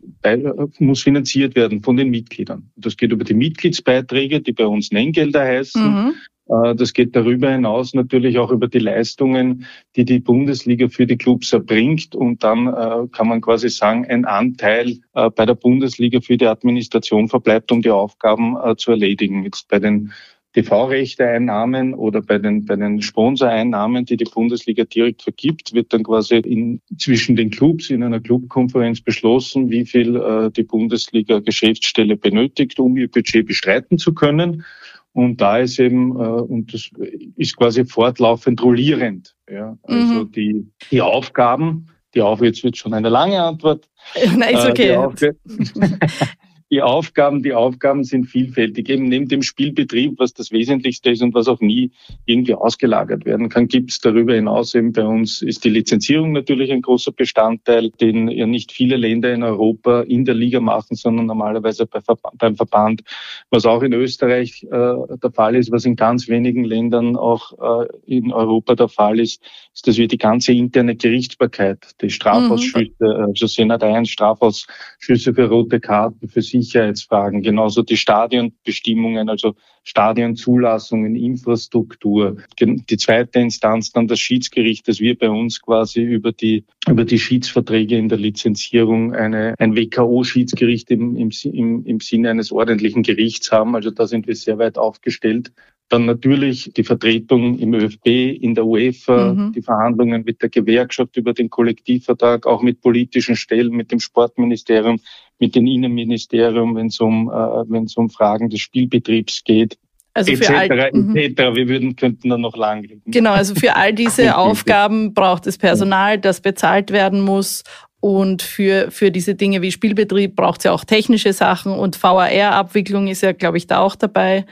muss 0.79 1.03
finanziert 1.03 1.55
werden 1.55 1.81
von 1.81 1.97
den 1.97 2.09
Mitgliedern. 2.09 2.71
Das 2.75 2.97
geht 2.97 3.11
über 3.11 3.23
die 3.23 3.33
Mitgliedsbeiträge, 3.33 4.41
die 4.41 4.53
bei 4.53 4.65
uns 4.65 4.91
Nenngelder 4.91 5.41
heißen. 5.41 5.83
Mhm. 5.83 6.13
Äh, 6.47 6.75
das 6.75 6.93
geht 6.93 7.15
darüber 7.15 7.51
hinaus 7.51 7.93
natürlich 7.93 8.37
auch 8.37 8.51
über 8.51 8.67
die 8.67 8.79
Leistungen, 8.79 9.65
die 9.95 10.05
die 10.05 10.19
Bundesliga 10.19 10.87
für 10.87 11.07
die 11.07 11.17
Clubs 11.17 11.51
erbringt. 11.53 12.15
Und 12.15 12.43
dann 12.43 12.67
äh, 12.67 13.07
kann 13.11 13.27
man 13.27 13.41
quasi 13.41 13.69
sagen, 13.69 14.05
ein 14.05 14.25
Anteil 14.25 14.97
bei 15.13 15.45
der 15.45 15.55
Bundesliga 15.55 16.19
für 16.19 16.37
die 16.37 16.47
Administration 16.47 17.29
verbleibt, 17.29 17.71
um 17.71 17.81
die 17.81 17.89
Aufgaben 17.89 18.57
zu 18.77 18.91
erledigen. 18.91 19.43
Jetzt 19.43 19.69
bei 19.69 19.79
den 19.79 20.11
TV-Rechte-Einnahmen 20.55 21.93
oder 21.93 22.21
bei 22.21 22.37
den, 22.37 22.63
bei 22.63 22.77
den 22.77 23.01
Sponsoreinnahmen, 23.01 24.05
die 24.05 24.15
die 24.15 24.23
Bundesliga 24.23 24.85
direkt 24.85 25.23
vergibt, 25.23 25.73
wird 25.73 25.91
dann 25.91 26.03
quasi 26.03 26.37
in, 26.37 26.81
zwischen 26.97 27.35
den 27.35 27.49
Clubs 27.49 27.89
in 27.89 28.03
einer 28.03 28.21
Clubkonferenz 28.21 29.01
beschlossen, 29.01 29.69
wie 29.69 29.85
viel 29.85 30.15
äh, 30.15 30.51
die 30.51 30.63
Bundesliga 30.63 31.39
Geschäftsstelle 31.39 32.15
benötigt, 32.15 32.79
um 32.79 32.95
ihr 32.95 33.11
Budget 33.11 33.45
bestreiten 33.45 33.97
zu 33.97 34.13
können. 34.13 34.63
Und 35.11 35.41
da 35.41 35.57
ist 35.57 35.77
eben, 35.77 36.11
äh, 36.11 36.23
und 36.23 36.73
das 36.73 36.89
ist 37.35 37.57
quasi 37.57 37.83
fortlaufend 37.83 38.63
rollierend. 38.63 39.35
Ja, 39.49 39.77
also 39.83 40.23
mhm. 40.23 40.31
die, 40.31 40.71
die 40.89 41.01
Aufgaben, 41.01 41.87
die 42.13 42.21
auf, 42.21 42.41
jetzt 42.41 42.63
wird 42.63 42.77
schon 42.77 42.93
eine 42.93 43.09
lange 43.09 43.43
Antwort. 43.43 43.89
Nein, 44.37 44.55
ist 44.55 44.79
äh, 44.79 44.95
okay. 44.95 45.31
die 46.71 46.81
Aufgaben, 46.81 47.43
die 47.43 47.53
Aufgaben 47.53 48.03
sind 48.03 48.25
vielfältig. 48.25 48.89
Eben 48.89 49.05
neben 49.05 49.27
dem 49.27 49.43
Spielbetrieb, 49.43 50.17
was 50.17 50.33
das 50.33 50.51
Wesentlichste 50.51 51.11
ist 51.11 51.21
und 51.21 51.33
was 51.33 51.47
auch 51.47 51.59
nie 51.61 51.91
irgendwie 52.25 52.55
ausgelagert 52.55 53.25
werden 53.25 53.49
kann, 53.49 53.67
gibt 53.67 53.91
es 53.91 53.99
darüber 53.99 54.33
hinaus 54.33 54.73
eben 54.73 54.91
bei 54.91 55.03
uns 55.03 55.41
ist 55.41 55.63
die 55.63 55.69
Lizenzierung 55.69 56.31
natürlich 56.31 56.71
ein 56.71 56.81
großer 56.81 57.11
Bestandteil, 57.11 57.91
den 57.91 58.29
ja 58.29 58.47
nicht 58.47 58.71
viele 58.71 58.95
Länder 58.95 59.33
in 59.33 59.43
Europa 59.43 60.01
in 60.01 60.25
der 60.25 60.35
Liga 60.35 60.59
machen, 60.59 60.95
sondern 60.95 61.27
normalerweise 61.27 61.85
bei 61.85 61.99
beim 62.37 62.55
Verband. 62.55 63.01
Was 63.49 63.65
auch 63.65 63.83
in 63.83 63.93
Österreich 63.93 64.63
äh, 64.63 64.67
der 64.69 65.31
Fall 65.33 65.55
ist, 65.55 65.71
was 65.71 65.85
in 65.85 65.95
ganz 65.95 66.27
wenigen 66.27 66.63
Ländern 66.63 67.15
auch 67.15 67.83
äh, 67.83 67.87
in 68.05 68.31
Europa 68.31 68.75
der 68.75 68.87
Fall 68.87 69.19
ist, 69.19 69.41
ist, 69.73 69.87
dass 69.87 69.97
wir 69.97 70.07
die 70.07 70.17
ganze 70.17 70.53
interne 70.53 70.95
Gerichtsbarkeit, 70.95 71.79
die 72.01 72.09
Strafausschüsse, 72.09 72.93
mhm. 72.99 73.25
also 73.25 73.47
Senat 73.47 73.83
1, 73.83 74.09
Strafausschüsse 74.09 75.33
für 75.33 75.47
rote 75.47 75.79
Karten, 75.79 76.27
für 76.27 76.41
Sicherheitsfragen, 76.61 77.41
genauso 77.41 77.81
die 77.81 77.97
Stadionbestimmungen, 77.97 79.29
also 79.29 79.55
Stadionzulassungen, 79.83 81.15
Infrastruktur. 81.15 82.37
Die 82.59 82.97
zweite 82.97 83.39
Instanz 83.39 83.91
dann 83.91 84.07
das 84.07 84.19
Schiedsgericht, 84.19 84.87
dass 84.87 84.99
wir 84.99 85.17
bei 85.17 85.29
uns 85.29 85.61
quasi 85.61 86.01
über 86.01 86.31
die, 86.31 86.65
über 86.87 87.05
die 87.05 87.19
Schiedsverträge 87.19 87.97
in 87.97 88.09
der 88.09 88.17
Lizenzierung 88.17 89.13
eine, 89.13 89.53
ein 89.59 89.75
WKO-Schiedsgericht 89.75 90.89
im, 90.91 91.15
im, 91.15 91.29
im, 91.43 91.85
im 91.85 91.99
Sinne 91.99 92.31
eines 92.31 92.51
ordentlichen 92.51 93.03
Gerichts 93.03 93.51
haben. 93.51 93.75
Also 93.75 93.91
da 93.91 94.07
sind 94.07 94.27
wir 94.27 94.35
sehr 94.35 94.57
weit 94.57 94.77
aufgestellt. 94.77 95.51
Dann 95.89 96.05
natürlich 96.05 96.71
die 96.75 96.83
Vertretung 96.83 97.59
im 97.59 97.73
ÖFB, 97.73 98.07
in 98.07 98.55
der 98.55 98.65
UEFA, 98.65 99.33
mhm. 99.33 99.53
die 99.53 99.61
Verhandlungen 99.61 100.23
mit 100.23 100.41
der 100.41 100.49
Gewerkschaft 100.49 101.15
über 101.15 101.33
den 101.33 101.49
Kollektivvertrag, 101.49 102.47
auch 102.47 102.63
mit 102.63 102.81
politischen 102.81 103.35
Stellen, 103.35 103.71
mit 103.71 103.91
dem 103.91 103.99
Sportministerium, 103.99 104.99
mit 105.37 105.55
dem 105.55 105.67
Innenministerium, 105.67 106.75
wenn 106.75 106.87
es 106.87 106.99
um, 106.99 107.29
äh, 107.29 107.33
wenn 107.69 107.83
es 107.83 107.95
um 107.97 108.09
Fragen 108.09 108.49
des 108.49 108.61
Spielbetriebs 108.61 109.43
geht. 109.43 109.77
Also 110.15 110.31
etc., 110.31 110.45
für 110.45 110.57
all, 110.57 110.91
mhm. 110.93 111.15
etc. 111.15 111.37
Wir 111.55 111.67
würden, 111.67 111.95
könnten 111.95 112.29
da 112.29 112.37
noch 112.37 112.55
lang 112.55 112.81
reden. 112.81 113.03
Genau, 113.05 113.31
also 113.31 113.53
für 113.53 113.75
all 113.75 113.93
diese 113.93 114.37
Aufgaben 114.37 115.13
braucht 115.13 115.45
es 115.45 115.57
Personal, 115.57 116.17
das 116.17 116.41
bezahlt 116.41 116.91
werden 116.91 117.21
muss. 117.21 117.63
Und 117.99 118.41
für, 118.41 118.91
für 118.91 119.11
diese 119.11 119.35
Dinge 119.35 119.61
wie 119.61 119.71
Spielbetrieb 119.71 120.35
braucht 120.35 120.59
es 120.59 120.65
ja 120.65 120.71
auch 120.71 120.85
technische 120.85 121.33
Sachen 121.33 121.71
und 121.71 122.01
VAR-Abwicklung 122.01 123.07
ist 123.07 123.21
ja, 123.21 123.31
glaube 123.31 123.57
ich, 123.57 123.67
da 123.67 123.79
auch 123.79 123.95
dabei. 123.95 124.45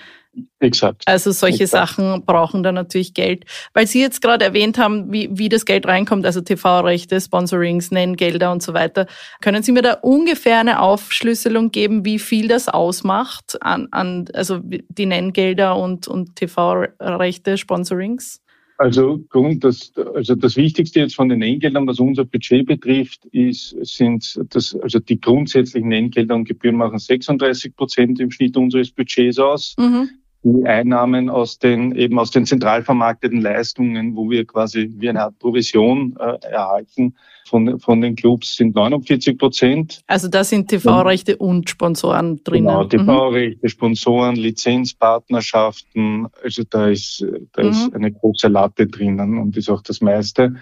Exakt. 0.60 1.04
Also 1.06 1.32
solche 1.32 1.64
Exakt. 1.64 1.90
Sachen 1.90 2.26
brauchen 2.26 2.64
dann 2.64 2.76
natürlich 2.76 3.14
Geld. 3.14 3.46
Weil 3.74 3.86
Sie 3.86 4.02
jetzt 4.02 4.22
gerade 4.22 4.46
erwähnt 4.46 4.78
haben, 4.78 5.12
wie, 5.12 5.30
wie 5.32 5.50
das 5.50 5.66
Geld 5.66 5.86
reinkommt, 5.86 6.26
also 6.26 6.42
TV-Rechte, 6.42 7.20
Sponsorings, 7.20 7.92
Nenngelder 7.92 8.52
und 8.52 8.64
so 8.64 8.74
weiter. 8.74 9.08
Können 9.42 9.62
Sie 9.62 9.72
mir 9.72 9.82
da 9.82 9.94
ungefähr 9.94 10.60
eine 10.60 10.82
Aufschlüsselung 10.82 11.72
geben, 11.72 12.06
wie 12.06 12.20
viel 12.20 12.48
das 12.48 12.68
ausmacht 12.68 13.62
an, 13.62 13.88
an 13.92 14.26
also 14.34 14.60
die 14.64 15.06
Nenngelder 15.06 15.78
und, 15.78 16.08
und 16.08 16.36
TV-Rechte, 16.36 17.58
Sponsorings? 17.58 18.40
Also, 18.80 19.24
das, 19.60 19.94
also 20.16 20.34
das 20.34 20.56
Wichtigste 20.56 21.00
jetzt 21.00 21.16
von 21.16 21.30
den 21.30 21.40
Nenngeldern, 21.40 21.86
was 21.86 22.00
unser 22.00 22.26
Budget 22.26 22.66
betrifft, 22.66 23.24
ist, 23.28 23.78
sind 23.82 24.40
das, 24.50 24.76
also 24.82 25.00
die 25.00 25.22
grundsätzlichen 25.22 25.90
Nenngelder 25.90 26.36
und 26.36 26.46
Gebühren 26.46 26.78
machen 26.78 26.98
36 26.98 27.76
Prozent 27.76 28.20
im 28.20 28.32
Schnitt 28.32 28.58
unseres 28.58 28.92
Budgets 28.92 29.38
aus. 29.38 29.76
Mhm 29.78 30.10
die 30.44 30.66
Einnahmen 30.66 31.30
aus 31.30 31.58
den 31.58 31.96
eben 31.96 32.20
aus 32.20 32.32
den 32.32 32.46
zentral 32.46 32.84
vermarkteten 32.84 33.42
Leistungen, 33.42 34.16
wo 34.16 34.30
wir 34.30 34.46
quasi 34.46 34.92
wie 34.98 35.10
eine 35.10 35.24
Art 35.24 35.40
Provision 35.40 36.16
äh, 36.20 36.46
erhalten 36.48 37.16
von, 37.48 37.80
von 37.80 38.02
den 38.02 38.16
Clubs, 38.16 38.56
sind 38.56 38.76
49 38.76 39.38
Prozent. 39.38 40.02
Also 40.08 40.28
da 40.28 40.44
sind 40.44 40.70
TV-Rechte 40.70 41.38
und 41.38 41.70
Sponsoren 41.70 42.44
drinnen. 42.44 42.68
Genau, 42.68 42.84
TV-Rechte, 42.86 43.60
mhm. 43.62 43.70
Sponsoren, 43.70 44.36
Lizenzpartnerschaften. 44.36 46.28
Also 46.44 46.64
da 46.70 46.88
ist 46.88 47.26
da 47.54 47.64
mhm. 47.64 47.70
ist 47.70 47.94
eine 47.94 48.12
große 48.12 48.48
Latte 48.48 48.88
drinnen 48.88 49.38
und 49.38 49.56
ist 49.56 49.70
auch 49.70 49.82
das 49.82 50.02
meiste. 50.02 50.56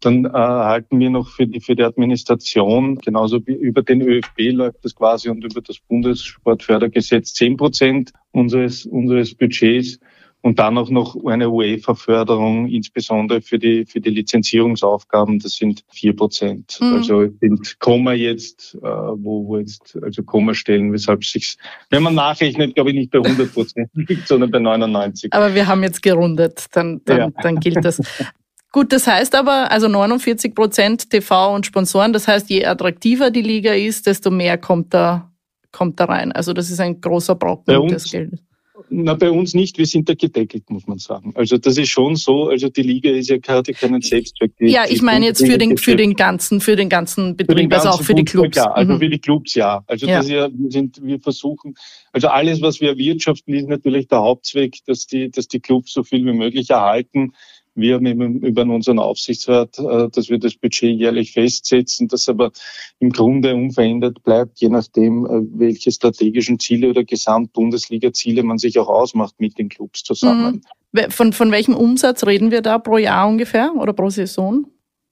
Dann 0.00 0.26
äh, 0.26 0.30
halten 0.30 0.98
wir 1.00 1.10
noch 1.10 1.28
für 1.28 1.46
die, 1.46 1.60
für 1.60 1.74
die 1.74 1.82
Administration, 1.82 2.96
genauso 2.96 3.46
wie 3.46 3.54
über 3.54 3.82
den 3.82 4.02
ÖFB 4.02 4.52
läuft 4.52 4.84
das 4.84 4.94
quasi 4.94 5.30
und 5.30 5.42
über 5.42 5.60
das 5.62 5.78
Bundessportfördergesetz 5.78 7.32
zehn 7.32 7.56
Prozent 7.56 8.12
unseres, 8.32 8.84
unseres 8.84 9.34
Budgets 9.34 9.98
und 10.46 10.60
dann 10.60 10.78
auch 10.78 10.90
noch 10.90 11.16
eine 11.24 11.50
UEFA-Förderung, 11.50 12.68
insbesondere 12.68 13.40
für 13.40 13.58
die, 13.58 13.84
für 13.84 14.00
die 14.00 14.10
Lizenzierungsaufgaben, 14.10 15.40
das 15.40 15.56
sind 15.56 15.84
vier 15.88 16.14
Prozent. 16.14 16.78
Mhm. 16.80 16.92
Also 16.92 17.26
sind 17.40 17.80
Komma 17.80 18.12
jetzt, 18.12 18.76
äh, 18.76 18.86
wo, 18.86 19.44
wo 19.48 19.58
jetzt, 19.58 19.98
also 20.02 20.22
Komma 20.22 20.54
stellen, 20.54 20.92
weshalb 20.92 21.24
sich, 21.24 21.56
wenn 21.90 22.04
man 22.04 22.14
nachrechnet, 22.14 22.76
glaube 22.76 22.90
ich 22.90 22.96
nicht 22.96 23.10
bei 23.10 23.18
100 23.18 23.52
Prozent 23.52 23.90
liegt, 23.94 24.28
sondern 24.28 24.52
bei 24.52 24.60
99. 24.60 25.32
Aber 25.32 25.52
wir 25.52 25.66
haben 25.66 25.82
jetzt 25.82 26.00
gerundet, 26.00 26.66
dann, 26.72 27.00
dann, 27.04 27.18
ja. 27.18 27.30
dann 27.42 27.58
gilt 27.58 27.84
das. 27.84 28.00
Gut, 28.76 28.92
das 28.92 29.06
heißt 29.06 29.34
aber, 29.34 29.72
also 29.72 29.88
49 29.88 30.54
Prozent 30.54 31.08
TV 31.08 31.54
und 31.54 31.64
Sponsoren, 31.64 32.12
das 32.12 32.28
heißt, 32.28 32.50
je 32.50 32.66
attraktiver 32.66 33.30
die 33.30 33.40
Liga 33.40 33.72
ist, 33.72 34.06
desto 34.06 34.30
mehr 34.30 34.58
kommt 34.58 34.92
da, 34.92 35.32
kommt 35.72 35.98
da 35.98 36.04
rein. 36.04 36.30
Also 36.30 36.52
das 36.52 36.70
ist 36.70 36.78
ein 36.78 37.00
großer 37.00 37.36
Brocken 37.36 37.88
des 37.88 38.10
Geldes. 38.10 38.40
Na, 38.90 39.14
bei 39.14 39.30
uns 39.30 39.54
nicht. 39.54 39.78
Wir 39.78 39.86
sind 39.86 40.10
da 40.10 40.12
gedeckelt, 40.12 40.68
muss 40.68 40.86
man 40.86 40.98
sagen. 40.98 41.32
Also 41.36 41.56
das 41.56 41.78
ist 41.78 41.88
schon 41.88 42.16
so. 42.16 42.48
Also 42.48 42.68
die 42.68 42.82
Liga 42.82 43.08
ist 43.08 43.30
ja 43.30 43.38
gerade 43.38 43.72
keinen 43.72 44.02
Selbstzweck. 44.02 44.52
Ja, 44.58 44.84
ich 44.86 45.00
meine 45.00 45.24
jetzt 45.24 45.44
für 45.44 45.56
den, 45.56 45.78
für 45.78 45.96
den 45.96 46.14
ganzen, 46.14 46.60
für 46.60 46.76
den 46.76 46.90
ganzen 46.90 47.34
Betrieb, 47.34 47.56
den 47.56 47.70
ganzen 47.70 47.86
also 47.86 47.98
auch 47.98 48.04
für 48.04 48.14
die 48.14 48.26
Clubs. 48.26 48.58
Ja, 48.58 48.70
also 48.72 48.92
mhm. 48.92 48.98
für 48.98 49.08
die 49.08 49.18
Clubs, 49.18 49.54
ja. 49.54 49.82
Also 49.86 50.06
ja. 50.06 50.18
das 50.18 50.28
ja, 50.28 50.50
wir 50.52 50.70
sind, 50.70 51.02
wir 51.02 51.18
versuchen, 51.18 51.74
also 52.12 52.28
alles, 52.28 52.60
was 52.60 52.82
wir 52.82 52.90
erwirtschaften, 52.90 53.54
ist 53.54 53.68
natürlich 53.68 54.08
der 54.08 54.18
Hauptzweck, 54.18 54.80
dass 54.84 55.06
die, 55.06 55.30
dass 55.30 55.48
die 55.48 55.60
Clubs 55.60 55.94
so 55.94 56.02
viel 56.02 56.26
wie 56.26 56.34
möglich 56.34 56.68
erhalten 56.68 57.32
wir 57.76 57.94
haben 57.94 58.06
eben 58.06 58.40
über 58.40 58.62
unseren 58.62 58.98
Aufsichtsrat, 58.98 59.78
äh, 59.78 60.08
dass 60.10 60.28
wir 60.28 60.38
das 60.38 60.54
Budget 60.54 60.98
jährlich 60.98 61.32
festsetzen, 61.32 62.08
das 62.08 62.28
aber 62.28 62.50
im 62.98 63.10
Grunde 63.10 63.54
unverändert 63.54 64.22
bleibt, 64.22 64.60
je 64.60 64.68
nachdem, 64.68 65.26
äh, 65.26 65.58
welche 65.58 65.92
strategischen 65.92 66.58
Ziele 66.58 66.90
oder 66.90 67.04
Gesamtbundesliga-Ziele 67.04 68.42
man 68.42 68.58
sich 68.58 68.78
auch 68.78 68.88
ausmacht 68.88 69.34
mit 69.38 69.58
den 69.58 69.68
Clubs 69.68 70.02
zusammen. 70.02 70.62
Mhm. 70.92 71.10
Von, 71.10 71.32
von 71.32 71.50
welchem 71.50 71.74
Umsatz 71.74 72.24
reden 72.24 72.50
wir 72.50 72.62
da 72.62 72.78
pro 72.78 72.96
Jahr 72.96 73.28
ungefähr 73.28 73.72
oder 73.78 73.92
pro 73.92 74.08
Saison? 74.08 74.66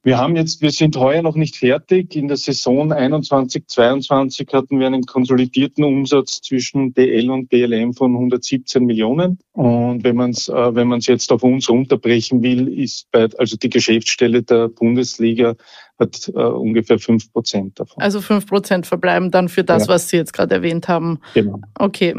Wir 0.04 0.18
haben 0.18 0.36
jetzt, 0.36 0.60
wir 0.60 0.70
sind 0.70 0.98
heuer 0.98 1.22
noch 1.22 1.34
nicht 1.34 1.56
fertig. 1.56 2.14
In 2.14 2.28
der 2.28 2.36
Saison 2.36 2.92
21, 2.92 3.66
22 3.66 4.46
hatten 4.52 4.78
wir 4.78 4.86
einen 4.86 5.06
konsolidierten 5.06 5.82
Umsatz 5.82 6.42
zwischen 6.42 6.92
DL 6.92 7.30
und 7.30 7.48
BLM 7.48 7.94
von 7.94 8.12
117 8.12 8.84
Millionen. 8.84 9.38
Und 9.52 10.04
wenn 10.04 10.14
man 10.14 10.32
es, 10.32 10.50
äh, 10.50 10.74
wenn 10.74 10.88
man 10.88 10.98
es 10.98 11.06
jetzt 11.06 11.32
auf 11.32 11.42
uns 11.42 11.70
runterbrechen 11.70 12.42
will, 12.42 12.68
ist 12.68 13.10
bei, 13.12 13.28
also 13.38 13.56
die 13.56 13.70
Geschäftsstelle 13.70 14.42
der 14.42 14.68
Bundesliga 14.68 15.56
hat 15.98 16.28
äh, 16.28 16.38
ungefähr 16.38 16.98
fünf 16.98 17.32
Prozent 17.32 17.78
davon. 17.78 18.02
Also 18.02 18.20
fünf 18.20 18.46
Prozent 18.46 18.86
verbleiben 18.86 19.30
dann 19.30 19.48
für 19.48 19.64
das, 19.64 19.86
ja. 19.86 19.94
was 19.94 20.08
Sie 20.08 20.16
jetzt 20.16 20.32
gerade 20.32 20.56
erwähnt 20.56 20.88
haben. 20.88 21.20
Genau. 21.34 21.60
Okay. 21.78 22.14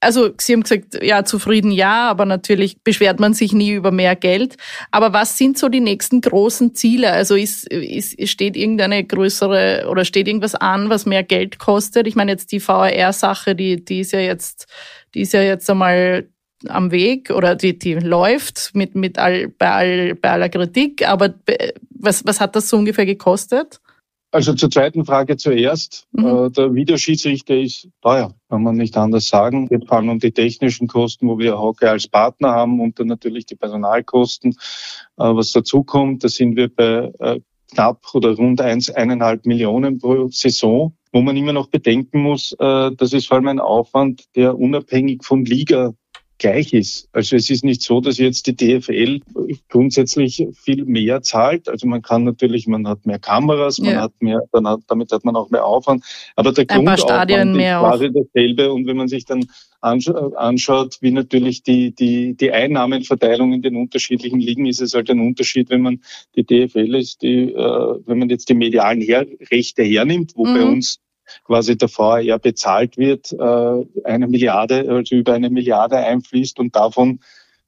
Also 0.00 0.30
Sie 0.38 0.52
haben 0.52 0.62
gesagt, 0.62 1.02
ja, 1.02 1.24
zufrieden 1.24 1.70
ja, 1.70 2.08
aber 2.10 2.26
natürlich 2.26 2.82
beschwert 2.82 3.18
man 3.18 3.34
sich 3.34 3.52
nie 3.52 3.72
über 3.72 3.90
mehr 3.90 4.14
Geld. 4.14 4.56
Aber 4.90 5.12
was 5.12 5.38
sind 5.38 5.58
so 5.58 5.68
die 5.68 5.80
nächsten 5.80 6.20
großen 6.20 6.74
Ziele? 6.74 7.12
Also 7.12 7.34
ist, 7.34 7.66
ist, 7.68 8.28
steht 8.28 8.56
irgendeine 8.56 9.04
größere 9.04 9.86
oder 9.90 10.04
steht 10.04 10.28
irgendwas 10.28 10.54
an, 10.54 10.90
was 10.90 11.06
mehr 11.06 11.22
Geld 11.22 11.58
kostet? 11.58 12.06
Ich 12.06 12.14
meine 12.14 12.32
jetzt 12.32 12.52
die 12.52 12.66
VAR-Sache, 12.66 13.54
die, 13.54 13.84
die 13.84 14.00
ist 14.00 14.12
ja 14.12 14.20
jetzt, 14.20 14.66
die 15.14 15.22
ist 15.22 15.32
ja 15.32 15.42
jetzt 15.42 15.68
einmal 15.70 16.28
am 16.68 16.90
Weg 16.90 17.30
oder 17.30 17.54
die, 17.54 17.78
die 17.78 17.94
läuft 17.94 18.72
mit, 18.74 18.94
mit 18.94 19.18
all, 19.18 19.48
bei, 19.48 19.70
all, 19.70 20.14
bei 20.14 20.30
aller 20.30 20.48
Kritik. 20.48 21.06
Aber 21.06 21.34
was, 21.90 22.24
was 22.26 22.40
hat 22.40 22.56
das 22.56 22.68
so 22.68 22.76
ungefähr 22.76 23.06
gekostet? 23.06 23.80
Also 24.36 24.52
zur 24.52 24.70
zweiten 24.70 25.06
Frage 25.06 25.38
zuerst. 25.38 26.06
Mhm. 26.12 26.26
Äh, 26.26 26.50
der 26.50 26.74
Videoschiedsrichter 26.74 27.56
ist 27.56 27.88
teuer, 28.02 28.34
kann 28.50 28.62
man 28.62 28.76
nicht 28.76 28.94
anders 28.98 29.28
sagen. 29.28 29.70
Wir 29.70 29.80
fallen 29.80 30.10
um 30.10 30.18
die 30.18 30.30
technischen 30.30 30.88
Kosten, 30.88 31.26
wo 31.26 31.38
wir 31.38 31.58
Hocke 31.58 31.88
als 31.88 32.06
Partner 32.06 32.50
haben 32.50 32.78
und 32.80 33.00
dann 33.00 33.06
natürlich 33.06 33.46
die 33.46 33.54
Personalkosten. 33.54 34.50
Äh, 34.50 34.54
was 35.16 35.52
dazu 35.52 35.84
kommt, 35.84 36.22
da 36.22 36.28
sind 36.28 36.54
wir 36.54 36.68
bei 36.68 37.10
äh, 37.18 37.40
knapp 37.72 38.02
oder 38.12 38.36
rund 38.36 38.60
eins, 38.60 38.90
eineinhalb 38.90 39.46
Millionen 39.46 40.00
pro 40.00 40.28
Saison, 40.28 40.94
wo 41.12 41.22
man 41.22 41.38
immer 41.38 41.54
noch 41.54 41.68
bedenken 41.68 42.20
muss, 42.20 42.54
das 42.58 43.12
ist 43.12 43.26
vor 43.26 43.38
allem 43.38 43.48
ein 43.48 43.58
Aufwand, 43.58 44.24
der 44.36 44.56
unabhängig 44.56 45.24
von 45.24 45.44
Liga 45.44 45.94
gleich 46.38 46.72
ist. 46.72 47.08
Also 47.12 47.36
es 47.36 47.48
ist 47.50 47.64
nicht 47.64 47.82
so, 47.82 48.00
dass 48.00 48.18
jetzt 48.18 48.46
die 48.46 48.56
DFL 48.56 49.20
grundsätzlich 49.68 50.46
viel 50.54 50.84
mehr 50.84 51.22
zahlt. 51.22 51.68
Also 51.68 51.86
man 51.86 52.02
kann 52.02 52.24
natürlich, 52.24 52.66
man 52.66 52.86
hat 52.86 53.06
mehr 53.06 53.18
Kameras, 53.18 53.78
man 53.78 53.92
ja. 53.92 54.00
hat 54.02 54.12
mehr, 54.20 54.42
dann 54.52 54.68
hat, 54.68 54.80
damit 54.88 55.12
hat 55.12 55.24
man 55.24 55.36
auch 55.36 55.50
mehr 55.50 55.64
Aufwand. 55.64 56.04
Aber 56.36 56.52
der 56.52 56.66
Grundaufwand 56.66 57.30
ist 57.30 57.56
quasi 57.56 58.10
dasselbe. 58.12 58.72
Und 58.72 58.86
wenn 58.86 58.96
man 58.96 59.08
sich 59.08 59.24
dann 59.24 59.46
anschaut, 59.80 60.98
wie 61.00 61.10
natürlich 61.10 61.62
die, 61.62 61.94
die, 61.94 62.34
die 62.34 62.52
Einnahmenverteilung 62.52 63.52
in 63.52 63.62
den 63.62 63.76
unterschiedlichen 63.76 64.40
Ligen 64.40 64.66
ist, 64.66 64.80
es 64.80 64.94
halt 64.94 65.10
ein 65.10 65.20
Unterschied, 65.20 65.70
wenn 65.70 65.82
man 65.82 66.00
die 66.34 66.44
DFL 66.44 66.94
ist, 66.94 67.22
die, 67.22 67.52
äh, 67.52 67.94
wenn 68.06 68.18
man 68.18 68.28
jetzt 68.28 68.48
die 68.48 68.54
medialen 68.54 69.00
Her 69.00 69.26
Rechte 69.50 69.82
hernimmt, 69.82 70.32
wo 70.34 70.44
mhm. 70.44 70.54
bei 70.54 70.64
uns 70.64 70.98
quasi 71.44 71.76
der 71.76 71.88
VR 71.88 72.38
bezahlt 72.38 72.96
wird, 72.96 73.32
äh, 73.32 74.02
eine 74.04 74.26
Milliarde, 74.26 74.88
also 74.88 75.14
über 75.14 75.34
eine 75.34 75.50
Milliarde 75.50 75.96
einfließt 75.96 76.58
und 76.58 76.74
davon 76.74 77.20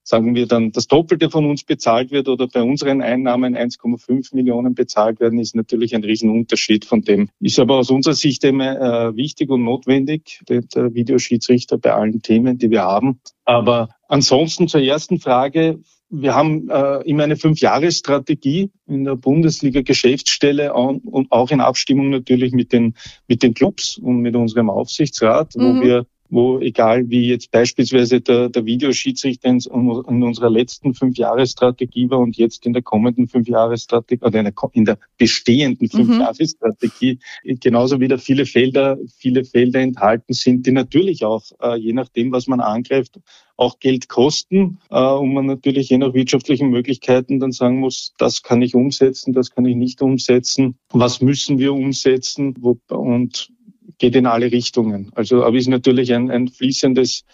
sagen 0.09 0.35
wir 0.35 0.47
dann 0.47 0.73
das 0.73 0.87
Doppelte 0.87 1.29
von 1.29 1.45
uns 1.45 1.65
bezahlt 1.65 2.11
wird 2.11 2.29
oder 2.29 2.49
bei 2.49 2.62
unseren 2.62 3.03
Einnahmen 3.03 3.55
1,5 3.55 4.35
Millionen 4.35 4.75
bezahlt 4.75 5.21
werden, 5.21 5.38
ist 5.38 5.55
natürlich 5.55 5.95
ein 5.95 6.03
Riesenunterschied 6.03 6.87
von 6.87 7.03
dem. 7.03 7.29
Ist 7.41 7.59
aber 7.59 7.77
aus 7.77 7.91
unserer 7.91 8.15
Sicht 8.15 8.43
immer 8.45 9.09
äh, 9.11 9.17
wichtig 9.17 9.50
und 9.50 9.65
notwendig, 9.65 10.41
der 10.49 10.62
Videoschiedsrichter 10.95 11.77
bei 11.77 11.93
allen 11.93 12.23
Themen, 12.23 12.57
die 12.57 12.71
wir 12.71 12.83
haben. 12.83 13.21
Aber 13.45 13.91
ansonsten 14.09 14.67
zur 14.67 14.81
ersten 14.81 15.21
Frage 15.21 15.81
wir 16.11 16.35
haben 16.35 16.69
äh, 16.71 17.03
immer 17.03 17.25
eine 17.25 17.37
Fünfjahresstrategie 17.37 18.71
in 18.87 19.05
der 19.05 19.17
Bundesliga 19.17 19.83
Geschäftsstelle 19.83 20.73
und 20.73 21.31
auch 21.31 21.50
in 21.50 21.61
Abstimmung 21.61 22.11
natürlich 22.11 22.53
mit 22.53 22.73
den, 22.73 22.95
mit 23.27 23.43
den 23.43 23.55
Clubs 23.55 23.99
und 23.99 24.21
mit 24.21 24.35
unserem 24.35 24.71
Aufsichtsrat, 24.71 25.55
mhm. 25.55 25.61
wo 25.61 25.83
wir 25.83 26.07
wo 26.30 26.58
egal 26.58 27.08
wie 27.08 27.28
jetzt 27.28 27.50
beispielsweise 27.50 28.20
der, 28.20 28.49
der 28.49 28.64
Videoschiedsrichter 28.64 29.49
in, 29.49 29.58
in 29.61 30.23
unserer 30.23 30.50
letzten 30.50 30.94
Fünfjahresstrategie 30.94 32.11
war 32.11 32.18
und 32.18 32.37
jetzt 32.37 32.66
in 32.66 32.73
der 32.73 32.82
kommenden 32.82 33.28
Fünfjahresstrategie 33.28 34.25
oder 34.25 34.38
in 34.73 34.85
der 34.85 34.99
bestehenden 35.16 35.88
mhm. 35.92 35.97
Fünfjahresstrategie 35.97 37.18
mhm. 37.44 37.61
genauso 37.61 38.00
wieder 38.00 38.18
viele 38.18 38.47
Felder, 38.47 38.99
viele 39.16 39.44
Felder 39.44 39.80
enthalten 39.80 40.32
sind, 40.32 40.66
die 40.66 40.73
natürlich 40.73 41.25
auch, 41.25 41.44
äh, 41.62 41.76
je 41.76 41.92
nachdem, 41.92 42.32
was 42.32 42.47
man 42.47 42.61
angreift, 42.61 43.20
auch 43.56 43.80
Geld 43.80 44.08
kosten 44.08 44.78
äh, 44.90 45.02
und 45.02 45.32
man 45.32 45.47
natürlich 45.47 45.88
je 45.88 45.99
nach 45.99 46.14
wirtschaftlichen 46.14 46.70
Möglichkeiten 46.70 47.40
dann 47.40 47.52
sagen 47.52 47.80
muss, 47.80 48.14
das 48.18 48.42
kann 48.42 48.62
ich 48.62 48.75
umsetzen, 48.75 49.32
das 49.32 49.50
kann 49.50 49.66
ich 49.66 49.76
nicht 49.76 50.00
umsetzen, 50.00 50.78
was 50.90 51.20
müssen 51.20 51.58
wir 51.58 51.75
umsetzen 51.75 52.54
und 52.88 53.50
geht 53.99 54.17
in 54.17 54.26
alle 54.26 54.50
Richtungen. 54.50 55.11
Also, 55.14 55.45
aber 55.45 55.57
ist 55.57 55.69
natürlich 55.69 56.12
ein, 56.14 56.31
ein 56.31 56.49
fließendes 56.49 57.25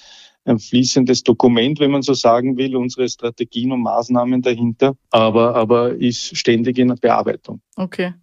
ein 0.47 0.59
fließendes 0.59 1.23
Dokument, 1.23 1.81
wenn 1.81 1.91
man 1.91 2.03
so 2.03 2.15
sagen 2.15 2.57
will, 2.57 2.77
unsere 2.77 3.09
Strategien 3.09 3.73
und 3.73 3.83
Maßnahmen 3.83 4.43
dahinter, 4.43 4.95
aber, 5.11 5.55
aber 5.55 5.95
ist 5.95 6.37
ständig 6.37 6.79
in 6.79 6.95
Bearbeitung. 7.01 7.61
Okay. 7.77 8.15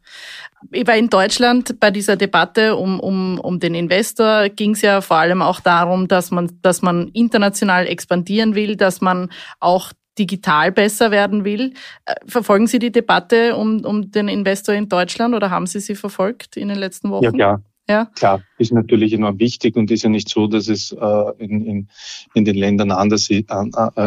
Weil 0.69 1.00
in 1.00 1.10
Deutschland 1.10 1.79
bei 1.79 1.89
dieser 1.89 2.15
Debatte 2.15 2.75
um, 2.75 3.00
um, 3.00 3.39
um 3.39 3.60
den 3.60 3.74
Investor 3.74 4.50
ging 4.50 4.71
es 4.71 4.81
ja 4.81 5.01
vor 5.01 5.17
allem 5.17 5.41
auch 5.41 5.60
darum, 5.60 6.07
dass 6.07 6.31
man, 6.31 6.51
dass 6.62 6.81
man 6.81 7.07
international 7.10 7.88
expandieren 7.88 8.53
will, 8.53 8.75
dass 8.75 9.01
man 9.01 9.29
auch 9.60 9.91
digital 10.19 10.71
besser 10.71 11.10
werden 11.10 11.45
will. 11.45 11.74
Äh, 12.05 12.15
verfolgen 12.27 12.67
Sie 12.67 12.79
die 12.79 12.91
Debatte 12.91 13.55
um, 13.55 13.83
um 13.86 14.12
den 14.12 14.27
Investor 14.27 14.75
in 14.75 14.89
Deutschland 14.89 15.33
oder 15.33 15.50
haben 15.50 15.65
Sie 15.65 15.79
sie 15.79 15.95
verfolgt 15.95 16.57
in 16.57 16.67
den 16.67 16.77
letzten 16.77 17.10
Wochen? 17.10 17.24
Ja, 17.24 17.31
klar. 17.31 17.63
Ja. 17.91 18.05
Klar, 18.15 18.41
ist 18.57 18.71
natürlich 18.71 19.12
enorm 19.12 19.38
wichtig 19.38 19.75
und 19.75 19.91
ist 19.91 20.03
ja 20.03 20.10
nicht 20.10 20.29
so, 20.29 20.48
dass 20.48 20.69
es 20.69 20.93
äh, 20.93 21.31
in, 21.39 21.65
in, 21.65 21.89
in 22.33 22.45
den 22.45 22.55
Ländern 22.55 22.89
anders 22.89 23.29
äh, 23.29 23.43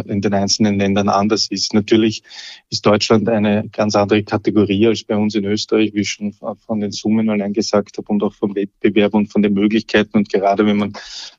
in 0.06 0.22
den 0.22 0.32
einzelnen 0.32 0.78
Ländern 0.78 1.10
anders 1.10 1.48
ist. 1.50 1.74
Natürlich 1.74 2.22
ist 2.70 2.86
Deutschland 2.86 3.28
eine 3.28 3.68
ganz 3.70 3.94
andere 3.94 4.22
Kategorie 4.22 4.86
als 4.86 5.04
bei 5.04 5.16
uns 5.16 5.34
in 5.34 5.44
Österreich, 5.44 5.92
wie 5.92 6.00
ich 6.00 6.08
schon 6.08 6.32
von 6.32 6.80
den 6.80 6.92
Summen 6.92 7.28
allein 7.28 7.52
gesagt 7.52 7.98
habe 7.98 8.08
und 8.08 8.22
auch 8.22 8.32
vom 8.32 8.54
Wettbewerb 8.54 9.12
und 9.12 9.30
von 9.30 9.42
den 9.42 9.52
Möglichkeiten. 9.52 10.16
Und 10.16 10.30
gerade 10.30 10.64
wenn 10.64 10.78
man 10.78 10.94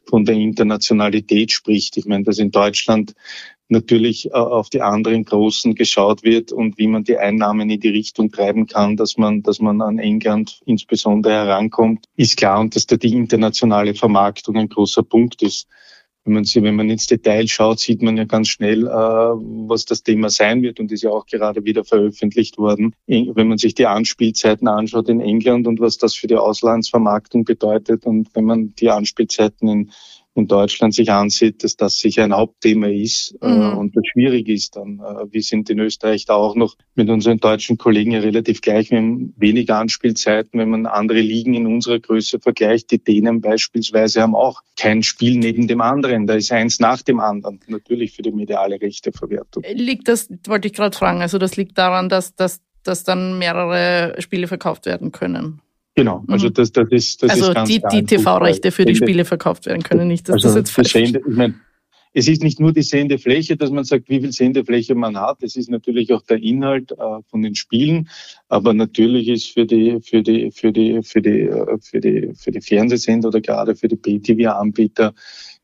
von 0.08 0.24
der 0.24 0.36
Internationalität 0.36 1.52
spricht, 1.52 1.98
ich 1.98 2.06
meine, 2.06 2.26
dass 2.26 2.38
in 2.38 2.52
Deutschland 2.52 3.16
natürlich 3.70 4.28
äh, 4.28 4.34
auf 4.34 4.70
die 4.70 4.82
anderen 4.82 5.24
Großen 5.24 5.76
geschaut 5.76 6.24
wird 6.24 6.52
und 6.52 6.78
wie 6.78 6.88
man 6.88 7.04
die 7.04 7.18
Einnahmen 7.18 7.70
in 7.70 7.80
die 7.80 7.90
Richtung 7.90 8.32
treiben 8.32 8.68
kann, 8.68 8.96
dass 8.96 9.18
man, 9.18 9.42
dass 9.42 9.60
man 9.60 9.82
an 9.82 9.98
England 9.98 10.62
insbesondere 10.66 11.34
herankommt, 11.34 12.06
ist 12.16 12.38
klar 12.38 12.60
und 12.60 12.76
dass 12.76 12.86
da 12.86 12.96
die 12.96 13.14
internationale 13.14 13.96
Vermarktung 13.96 14.58
ein 14.58 14.70
großer 14.70 15.04
Punkt 15.04 15.42
ist. 15.42 15.68
Wenn 16.24 16.34
man, 16.34 16.44
sie, 16.44 16.64
wenn 16.64 16.76
man 16.76 16.90
ins 16.90 17.06
Detail 17.06 17.48
schaut, 17.48 17.80
sieht 17.80 18.02
man 18.02 18.18
ja 18.18 18.24
ganz 18.24 18.48
schnell, 18.48 18.88
äh, 18.88 18.90
was 18.90 19.86
das 19.86 20.02
Thema 20.02 20.32
sein 20.32 20.64
wird 20.64 20.80
und 20.80 20.92
ist 20.92 21.04
ja 21.04 21.12
auch 21.12 21.28
gerade 21.28 21.66
wieder 21.66 21.84
veröffentlicht 21.84 22.58
worden. 22.58 22.96
Wenn 23.06 23.48
man 23.48 23.60
sich 23.60 23.76
die 23.76 23.86
Anspielzeiten 23.86 24.68
anschaut 24.68 25.08
in 25.08 25.22
England 25.22 25.68
und 25.68 25.80
was 25.80 26.00
das 26.00 26.16
für 26.16 26.26
die 26.26 26.36
Auslandsvermarktung 26.36 27.46
bedeutet 27.46 28.08
und 28.08 28.30
wenn 28.34 28.46
man 28.46 28.74
die 28.74 28.90
Anspielzeiten 28.90 29.68
in 29.68 29.92
in 30.36 30.48
Deutschland 30.48 30.94
sich 30.94 31.12
ansieht, 31.12 31.64
dass 31.64 31.78
das 31.78 31.98
sicher 31.98 32.26
ein 32.26 32.34
Hauptthema 32.34 32.88
ist 32.88 33.36
äh, 33.42 33.48
mhm. 33.48 33.78
und 33.78 33.96
das 33.96 34.04
schwierig 34.06 34.50
ist 34.50 34.76
dann. 34.76 35.00
Äh, 35.00 35.32
wir 35.32 35.42
sind 35.42 35.70
in 35.70 35.80
Österreich 35.80 36.26
da 36.26 36.36
auch 36.36 36.56
noch 36.56 36.76
mit 36.94 37.10
unseren 37.10 37.40
deutschen 37.40 37.78
Kollegen 37.78 38.12
ja 38.12 38.20
relativ 38.20 38.62
gleich. 38.62 38.92
Wir 38.92 38.98
haben 38.98 39.34
weniger 39.38 39.78
Anspielzeiten, 39.78 40.60
wenn 40.60 40.70
man 40.70 40.86
andere 40.86 41.22
Ligen 41.22 41.54
in 41.54 41.66
unserer 41.66 42.00
Größe 42.00 42.40
vergleicht. 42.40 42.92
Die 42.92 43.02
Dänen 43.02 43.40
beispielsweise 43.40 44.22
haben 44.22 44.36
auch 44.36 44.62
kein 44.78 45.04
Spiel 45.04 45.38
neben 45.38 45.68
dem 45.68 45.80
anderen. 45.80 46.28
Da 46.28 46.36
ist 46.36 46.52
eins 46.52 46.80
nach 46.80 47.02
dem 47.02 47.22
anderen. 47.22 47.62
Natürlich 47.68 48.12
für 48.12 48.22
die 48.22 48.32
mediale 48.32 48.80
Rechteverwertung. 48.82 49.64
Liegt 49.74 50.10
das, 50.10 50.30
wollte 50.48 50.68
ich 50.68 50.74
gerade 50.74 50.96
fragen, 50.96 51.22
also 51.22 51.38
das 51.38 51.56
liegt 51.56 51.78
daran, 51.78 52.10
dass, 52.10 52.36
dass, 52.36 52.60
dass 52.84 53.06
dann 53.06 53.40
mehrere 53.40 54.16
Spiele 54.20 54.48
verkauft 54.48 54.86
werden 54.86 55.14
können? 55.14 55.62
Genau, 55.96 56.26
also 56.28 56.48
mhm. 56.48 56.54
das, 56.54 56.72
das 56.74 56.88
ist 56.92 57.24
das 57.24 57.32
also 57.32 57.48
ist 57.48 57.56
ganz 57.56 57.70
die, 57.70 57.82
die 57.92 58.04
TV-Rechte 58.04 58.72
für 58.72 58.86
die 58.86 58.96
Spiele 58.96 59.24
verkauft 59.24 59.66
werden 59.66 59.82
können, 59.82 60.08
nicht, 60.10 60.28
dass 60.28 60.36
also 60.36 60.50
das 60.50 60.56
jetzt 60.58 60.72
falsch 60.72 60.92
sehende, 60.92 61.22
ich 61.26 61.36
meine, 61.36 61.56
es 62.18 62.30
ist 62.30 62.42
nicht 62.42 62.62
nur 62.62 62.72
die 62.72 62.82
sehende 62.82 63.18
Fläche, 63.18 63.58
dass 63.58 63.72
man 63.72 63.84
sagt, 63.84 64.08
wie 64.08 64.22
viel 64.22 64.32
sehende 64.32 64.64
Fläche 64.64 64.96
man 64.96 65.18
hat. 65.18 65.44
Es 65.44 65.58
ist 65.58 65.70
natürlich 65.70 66.14
auch 66.14 66.22
der 66.22 66.42
Inhalt 66.42 66.94
äh, 66.94 66.96
von 67.28 67.42
den 67.42 67.56
Spielen, 67.56 68.10
aber 68.48 68.74
natürlich 68.74 69.28
ist 69.28 69.52
für 69.52 69.66
die 69.66 70.00
für 70.02 70.24
die 70.24 70.50
für 70.52 70.72
die 70.72 71.02
für 71.04 71.22
die 71.22 71.42
äh, 71.42 71.78
für 71.82 72.00
die 72.00 72.32
für 72.34 72.52
die 72.52 72.62
Fernsehsender 72.62 73.28
oder 73.28 73.42
gerade 73.42 73.76
für 73.76 73.90
die 73.90 73.98
PTV-Anbieter 73.98 75.14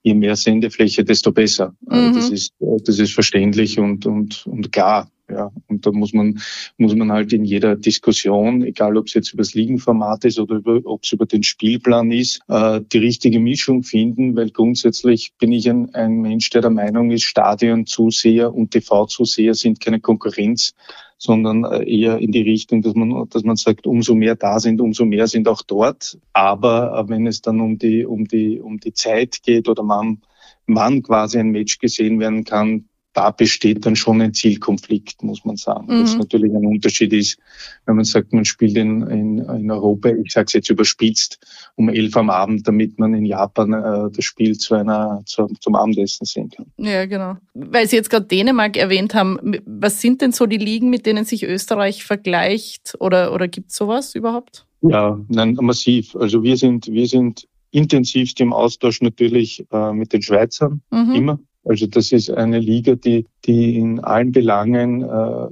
je 0.03 0.13
mehr 0.13 0.35
Sendefläche, 0.35 1.05
desto 1.05 1.31
besser. 1.31 1.73
Also 1.87 2.09
mhm. 2.09 2.15
Das 2.15 2.29
ist 2.29 2.53
das 2.59 2.99
ist 2.99 3.13
verständlich 3.13 3.79
und 3.79 4.05
und 4.05 4.45
und 4.45 4.73
klar. 4.73 5.09
Ja, 5.31 5.51
und 5.67 5.85
da 5.85 5.91
muss 5.91 6.13
man, 6.13 6.39
muss 6.77 6.93
man 6.93 7.11
halt 7.11 7.31
in 7.31 7.45
jeder 7.45 7.75
Diskussion, 7.75 8.63
egal 8.63 8.97
ob 8.97 9.07
es 9.07 9.13
jetzt 9.13 9.33
über 9.33 9.43
das 9.43 9.53
Liegenformat 9.53 10.25
ist 10.25 10.39
oder 10.39 10.55
über, 10.55 10.81
ob 10.83 11.03
es 11.03 11.11
über 11.11 11.25
den 11.25 11.43
Spielplan 11.43 12.11
ist, 12.11 12.41
äh, 12.49 12.81
die 12.91 12.97
richtige 12.97 13.39
Mischung 13.39 13.83
finden, 13.83 14.35
weil 14.35 14.49
grundsätzlich 14.49 15.33
bin 15.39 15.51
ich 15.51 15.69
ein, 15.69 15.93
ein 15.95 16.21
Mensch, 16.21 16.49
der 16.49 16.61
der 16.61 16.71
Meinung 16.71 17.11
ist, 17.11 17.23
Stadionzuseher 17.23 18.53
und 18.53 18.71
TV-Zuseher 18.71 19.53
sind 19.53 19.79
keine 19.79 20.01
Konkurrenz, 20.01 20.73
sondern 21.17 21.63
äh, 21.65 21.83
eher 21.83 22.17
in 22.17 22.31
die 22.31 22.41
Richtung, 22.41 22.81
dass 22.81 22.95
man, 22.95 23.29
dass 23.29 23.43
man 23.43 23.55
sagt, 23.55 23.85
umso 23.85 24.15
mehr 24.15 24.35
da 24.35 24.59
sind, 24.59 24.81
umso 24.81 25.05
mehr 25.05 25.27
sind 25.27 25.47
auch 25.47 25.61
dort. 25.61 26.17
Aber 26.33 26.97
äh, 26.97 27.09
wenn 27.09 27.27
es 27.27 27.41
dann 27.41 27.61
um 27.61 27.77
die, 27.77 28.05
um 28.05 28.25
die, 28.25 28.59
um 28.59 28.79
die 28.79 28.93
Zeit 28.93 29.43
geht 29.43 29.69
oder 29.69 29.83
man, 29.83 30.21
wann 30.65 31.03
quasi 31.03 31.37
ein 31.37 31.51
Match 31.51 31.77
gesehen 31.77 32.19
werden 32.19 32.43
kann, 32.43 32.85
da 33.13 33.31
besteht 33.31 33.85
dann 33.85 33.95
schon 33.95 34.21
ein 34.21 34.33
Zielkonflikt, 34.33 35.21
muss 35.23 35.43
man 35.43 35.57
sagen. 35.57 35.85
Mhm. 35.87 36.01
Das 36.01 36.17
natürlich 36.17 36.53
ein 36.53 36.65
Unterschied 36.65 37.11
ist, 37.13 37.37
wenn 37.85 37.95
man 37.95 38.05
sagt, 38.05 38.31
man 38.33 38.45
spielt 38.45 38.77
in, 38.77 39.01
in, 39.07 39.39
in 39.39 39.71
Europa, 39.71 40.09
ich 40.09 40.31
sage 40.31 40.45
es 40.47 40.53
jetzt 40.53 40.69
überspitzt, 40.69 41.39
um 41.75 41.89
elf 41.89 42.15
am 42.15 42.29
Abend, 42.29 42.67
damit 42.67 42.99
man 42.99 43.13
in 43.13 43.25
Japan 43.25 43.73
äh, 43.73 44.11
das 44.11 44.23
Spiel 44.23 44.57
zu 44.57 44.75
einer, 44.75 45.21
zu, 45.25 45.47
zum 45.59 45.75
Abendessen 45.75 46.25
sehen 46.25 46.49
kann. 46.49 46.67
Ja, 46.77 47.05
genau. 47.05 47.35
Weil 47.53 47.87
Sie 47.87 47.97
jetzt 47.97 48.09
gerade 48.09 48.27
Dänemark 48.27 48.77
erwähnt 48.77 49.13
haben, 49.13 49.57
was 49.65 49.99
sind 49.99 50.21
denn 50.21 50.31
so 50.31 50.45
die 50.45 50.57
Ligen, 50.57 50.89
mit 50.89 51.05
denen 51.05 51.25
sich 51.25 51.43
Österreich 51.43 52.03
vergleicht 52.05 52.95
oder, 52.99 53.33
oder 53.33 53.47
gibt 53.47 53.71
es 53.71 53.75
sowas 53.75 54.15
überhaupt? 54.15 54.65
Ja, 54.81 55.19
nein, 55.27 55.57
massiv. 55.61 56.15
Also 56.15 56.43
wir 56.43 56.57
sind, 56.57 56.87
wir 56.87 57.07
sind 57.07 57.47
intensivst 57.71 58.39
im 58.41 58.53
Austausch 58.53 59.01
natürlich 59.01 59.65
äh, 59.71 59.93
mit 59.93 60.13
den 60.13 60.21
Schweizern, 60.21 60.81
mhm. 60.91 61.15
immer. 61.15 61.39
Also 61.63 61.87
das 61.87 62.11
ist 62.11 62.31
eine 62.31 62.59
Liga, 62.59 62.95
die, 62.95 63.27
die 63.45 63.77
in 63.77 63.99
allen 63.99 64.31
Belangen 64.31 65.03
äh, 65.03 65.47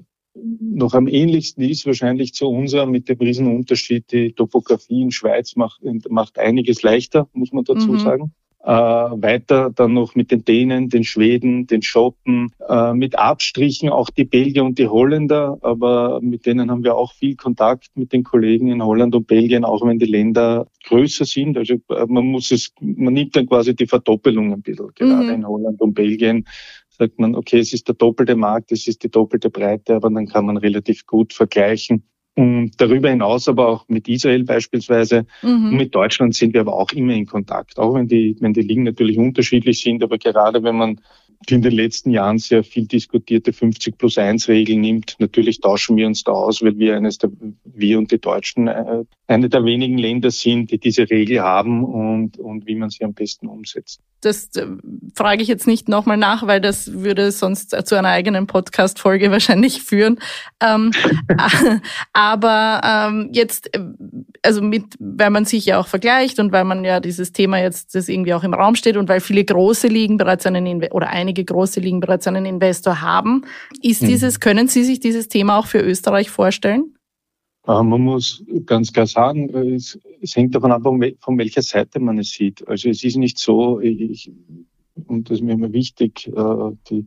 noch 0.61 0.93
am 0.93 1.07
ähnlichsten 1.07 1.63
ist, 1.63 1.85
wahrscheinlich 1.85 2.33
zu 2.33 2.47
unserer, 2.47 2.85
mit 2.85 3.09
dem 3.09 3.17
Riesenunterschied. 3.17 4.11
Die 4.11 4.33
Topografie 4.33 5.01
in 5.01 5.11
Schweiz 5.11 5.55
macht, 5.55 5.81
macht 6.09 6.39
einiges 6.39 6.81
leichter, 6.81 7.27
muss 7.33 7.51
man 7.51 7.63
dazu 7.63 7.91
mhm. 7.91 7.99
sagen 7.99 8.33
äh, 8.63 8.71
weiter 8.71 9.71
dann 9.73 9.93
noch 9.93 10.15
mit 10.15 10.31
den 10.31 10.43
Dänen, 10.43 10.89
den 10.89 11.03
Schweden, 11.03 11.65
den 11.67 11.81
Schotten, 11.81 12.51
äh, 12.67 12.93
mit 12.93 13.17
Abstrichen 13.17 13.89
auch 13.89 14.09
die 14.09 14.25
Belgier 14.25 14.65
und 14.65 14.77
die 14.77 14.87
Holländer, 14.87 15.57
aber 15.61 16.19
mit 16.21 16.45
denen 16.45 16.69
haben 16.69 16.83
wir 16.83 16.95
auch 16.95 17.13
viel 17.13 17.35
Kontakt 17.35 17.87
mit 17.95 18.11
den 18.11 18.23
Kollegen 18.23 18.67
in 18.67 18.83
Holland 18.83 19.15
und 19.15 19.27
Belgien, 19.27 19.63
auch 19.63 19.85
wenn 19.85 19.97
die 19.97 20.05
Länder 20.05 20.67
größer 20.85 21.25
sind. 21.25 21.57
Also 21.57 21.75
äh, 21.89 22.05
man 22.07 22.25
muss 22.25 22.51
es, 22.51 22.73
man 22.81 23.13
nimmt 23.13 23.35
dann 23.35 23.47
quasi 23.47 23.75
die 23.75 23.87
Verdoppelung 23.87 24.51
ein 24.51 24.61
bisschen, 24.61 24.89
gerade 24.93 25.23
mhm. 25.23 25.29
in 25.29 25.47
Holland 25.47 25.79
und 25.79 25.93
Belgien 25.93 26.45
sagt 26.89 27.17
man, 27.17 27.35
okay, 27.35 27.59
es 27.59 27.71
ist 27.71 27.87
der 27.87 27.95
doppelte 27.95 28.35
Markt, 28.35 28.73
es 28.73 28.85
ist 28.87 29.03
die 29.03 29.09
doppelte 29.09 29.49
Breite, 29.49 29.95
aber 29.95 30.09
dann 30.09 30.27
kann 30.27 30.45
man 30.45 30.57
relativ 30.57 31.05
gut 31.05 31.33
vergleichen. 31.33 32.03
Und 32.39 32.71
darüber 32.77 33.09
hinaus 33.09 33.49
aber 33.49 33.67
auch 33.67 33.89
mit 33.89 34.07
Israel 34.07 34.45
beispielsweise 34.45 35.25
mhm. 35.41 35.71
und 35.71 35.75
mit 35.75 35.93
Deutschland 35.93 36.33
sind 36.33 36.53
wir 36.53 36.61
aber 36.61 36.73
auch 36.73 36.89
immer 36.93 37.11
in 37.11 37.25
Kontakt, 37.25 37.77
auch 37.77 37.95
wenn 37.95 38.07
die, 38.07 38.37
wenn 38.39 38.53
die 38.53 38.61
Ligen 38.61 38.83
natürlich 38.83 39.17
unterschiedlich 39.17 39.81
sind, 39.81 40.01
aber 40.01 40.17
gerade 40.17 40.63
wenn 40.63 40.77
man 40.77 41.01
die 41.47 41.53
in 41.55 41.61
den 41.61 41.71
letzten 41.71 42.11
Jahren 42.11 42.37
sehr 42.37 42.63
viel 42.63 42.85
diskutierte 42.85 43.53
50 43.53 43.97
plus 43.97 44.17
1 44.17 44.49
Regel 44.49 44.77
nimmt. 44.77 45.15
Natürlich 45.19 45.61
tauschen 45.61 45.95
wir 45.95 46.05
uns 46.05 46.23
da 46.23 46.33
aus, 46.33 46.61
weil 46.61 46.77
wir 46.77 46.97
eines 46.97 47.17
der, 47.17 47.31
wir 47.63 47.97
und 47.97 48.11
die 48.11 48.19
Deutschen 48.19 48.67
äh, 48.67 49.03
eine 49.27 49.47
der 49.47 49.63
wenigen 49.63 49.97
Länder 49.97 50.31
sind, 50.31 50.71
die 50.71 50.79
diese 50.79 51.09
Regel 51.09 51.39
haben 51.39 51.83
und, 51.83 52.37
und 52.37 52.65
wie 52.65 52.75
man 52.75 52.89
sie 52.89 53.05
am 53.05 53.13
besten 53.13 53.47
umsetzt. 53.47 54.01
Das 54.21 54.53
äh, 54.55 54.67
frage 55.15 55.41
ich 55.41 55.47
jetzt 55.47 55.65
nicht 55.65 55.87
nochmal 55.87 56.17
nach, 56.17 56.45
weil 56.45 56.59
das 56.59 56.91
würde 56.91 57.31
sonst 57.31 57.69
zu 57.85 57.95
einer 57.95 58.09
eigenen 58.09 58.47
Podcast-Folge 58.47 59.31
wahrscheinlich 59.31 59.81
führen. 59.81 60.19
Ähm, 60.61 60.91
aber 62.13 62.81
ähm, 62.83 63.29
jetzt, 63.31 63.73
äh, 63.73 63.79
also 64.43 64.61
mit, 64.61 64.95
weil 64.99 65.29
man 65.29 65.45
sich 65.45 65.65
ja 65.65 65.79
auch 65.79 65.87
vergleicht 65.87 66.39
und 66.39 66.51
weil 66.51 66.63
man 66.63 66.83
ja 66.83 66.99
dieses 66.99 67.31
Thema 67.31 67.59
jetzt, 67.59 67.95
das 67.95 68.09
irgendwie 68.09 68.33
auch 68.33 68.43
im 68.43 68.53
Raum 68.53 68.75
steht 68.75 68.97
und 68.97 69.09
weil 69.09 69.19
viele 69.19 69.43
große 69.43 69.87
Ligen 69.87 70.17
bereits 70.17 70.45
einen, 70.45 70.83
oder 70.91 71.09
einige 71.09 71.43
große 71.43 71.79
Ligen 71.79 71.99
bereits 71.99 72.27
einen 72.27 72.45
Investor 72.45 73.01
haben, 73.01 73.43
ist 73.81 74.01
mhm. 74.01 74.07
dieses, 74.07 74.39
können 74.39 74.67
Sie 74.67 74.83
sich 74.83 74.99
dieses 74.99 75.27
Thema 75.27 75.57
auch 75.57 75.67
für 75.67 75.79
Österreich 75.79 76.29
vorstellen? 76.29 76.95
Äh, 77.67 77.83
man 77.83 78.01
muss 78.01 78.43
ganz 78.65 78.93
klar 78.93 79.07
sagen, 79.07 79.49
es, 79.75 79.99
es 80.21 80.35
hängt 80.35 80.55
davon 80.55 80.71
ab, 80.71 80.83
von 80.83 81.37
welcher 81.37 81.61
Seite 81.61 81.99
man 81.99 82.17
es 82.17 82.29
sieht. 82.29 82.67
Also 82.67 82.89
es 82.89 83.03
ist 83.03 83.17
nicht 83.17 83.37
so, 83.37 83.79
ich, 83.79 84.31
und 85.07 85.29
das 85.29 85.37
ist 85.37 85.43
mir 85.43 85.53
immer 85.53 85.73
wichtig, 85.73 86.27
äh, 86.27 86.71
die, 86.89 87.05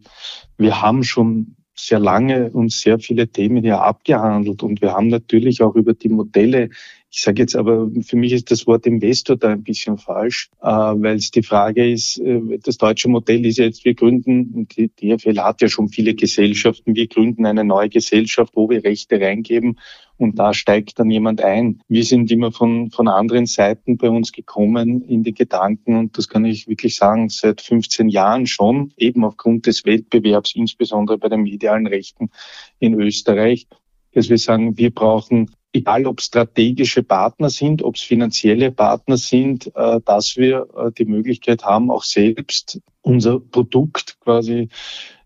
wir 0.59 0.83
haben 0.83 1.03
schon 1.03 1.57
sehr 1.75 1.99
lange 1.99 2.51
und 2.51 2.71
sehr 2.71 2.99
viele 2.99 3.29
Themen 3.29 3.65
ja 3.65 3.81
abgehandelt 3.81 4.63
und 4.63 4.83
wir 4.83 4.93
haben 4.93 5.09
natürlich 5.09 5.63
auch 5.63 5.75
über 5.75 5.95
die 5.95 6.11
Modelle 6.11 6.69
Ich 7.15 7.21
sage 7.21 7.43
jetzt 7.43 7.55
aber, 7.55 7.91
für 8.01 8.17
mich 8.17 8.33
ist 8.33 8.51
das 8.51 8.67
Wort 8.67 8.87
Investor 8.87 9.37
da 9.37 9.51
ein 9.51 9.63
bisschen 9.63 9.99
falsch, 9.99 10.49
äh, 10.63 10.67
weil 10.67 11.17
es 11.17 11.31
die 11.31 11.43
Frage 11.43 11.93
ist, 11.93 12.19
äh, 12.19 12.41
das 12.65 12.79
deutsche 12.79 13.11
Modell 13.11 13.45
ist 13.45 13.59
jetzt, 13.59 13.85
wir 13.85 13.93
gründen, 13.93 14.67
die 14.69 14.89
DFL 14.89 15.39
hat 15.41 15.61
ja 15.61 15.69
schon 15.69 15.91
viele 15.91 16.15
Gesellschaften, 16.15 16.97
wir 16.97 17.07
gründen 17.09 17.45
eine 17.45 17.65
neue 17.65 17.91
Gesellschaft, 17.91 18.57
wo 18.57 18.71
wir 18.71 18.83
Rechte 18.83 19.21
reingeben 19.21 19.79
und 20.17 20.39
da 20.39 20.55
steigt 20.55 20.99
dann 20.99 21.11
jemand 21.11 21.43
ein. 21.43 21.83
Wir 21.87 22.05
sind 22.05 22.31
immer 22.31 22.51
von, 22.51 22.91
von 22.91 23.09
anderen 23.09 23.45
Seiten 23.45 23.99
bei 23.99 24.09
uns 24.09 24.33
gekommen 24.33 25.03
in 25.03 25.23
die 25.23 25.35
Gedanken 25.35 25.97
und 25.97 26.17
das 26.17 26.29
kann 26.29 26.47
ich 26.47 26.67
wirklich 26.67 26.97
sagen, 26.97 27.29
seit 27.29 27.61
15 27.61 28.09
Jahren 28.09 28.47
schon, 28.47 28.95
eben 28.97 29.23
aufgrund 29.23 29.67
des 29.67 29.85
Wettbewerbs, 29.85 30.55
insbesondere 30.55 31.19
bei 31.19 31.29
den 31.29 31.43
medialen 31.43 31.87
Rechten 31.87 32.31
in 32.79 32.99
Österreich, 32.99 33.67
dass 34.15 34.31
wir 34.31 34.39
sagen, 34.39 34.79
wir 34.79 34.91
brauchen 34.91 35.51
egal 35.73 36.07
ob 36.07 36.21
strategische 36.21 37.03
Partner 37.03 37.51
sind, 37.51 37.83
ob 37.83 37.97
es 37.97 38.03
finanzielle 38.03 38.71
Partner 38.71 39.17
sind, 39.17 39.71
äh, 39.75 40.01
dass 40.05 40.37
wir 40.37 40.69
äh, 40.77 40.93
die 40.93 41.07
Möglichkeit 41.07 41.65
haben, 41.65 41.91
auch 41.91 42.05
selbst 42.05 42.81
unser 43.01 43.41
Produkt 43.41 44.19
quasi, 44.21 44.69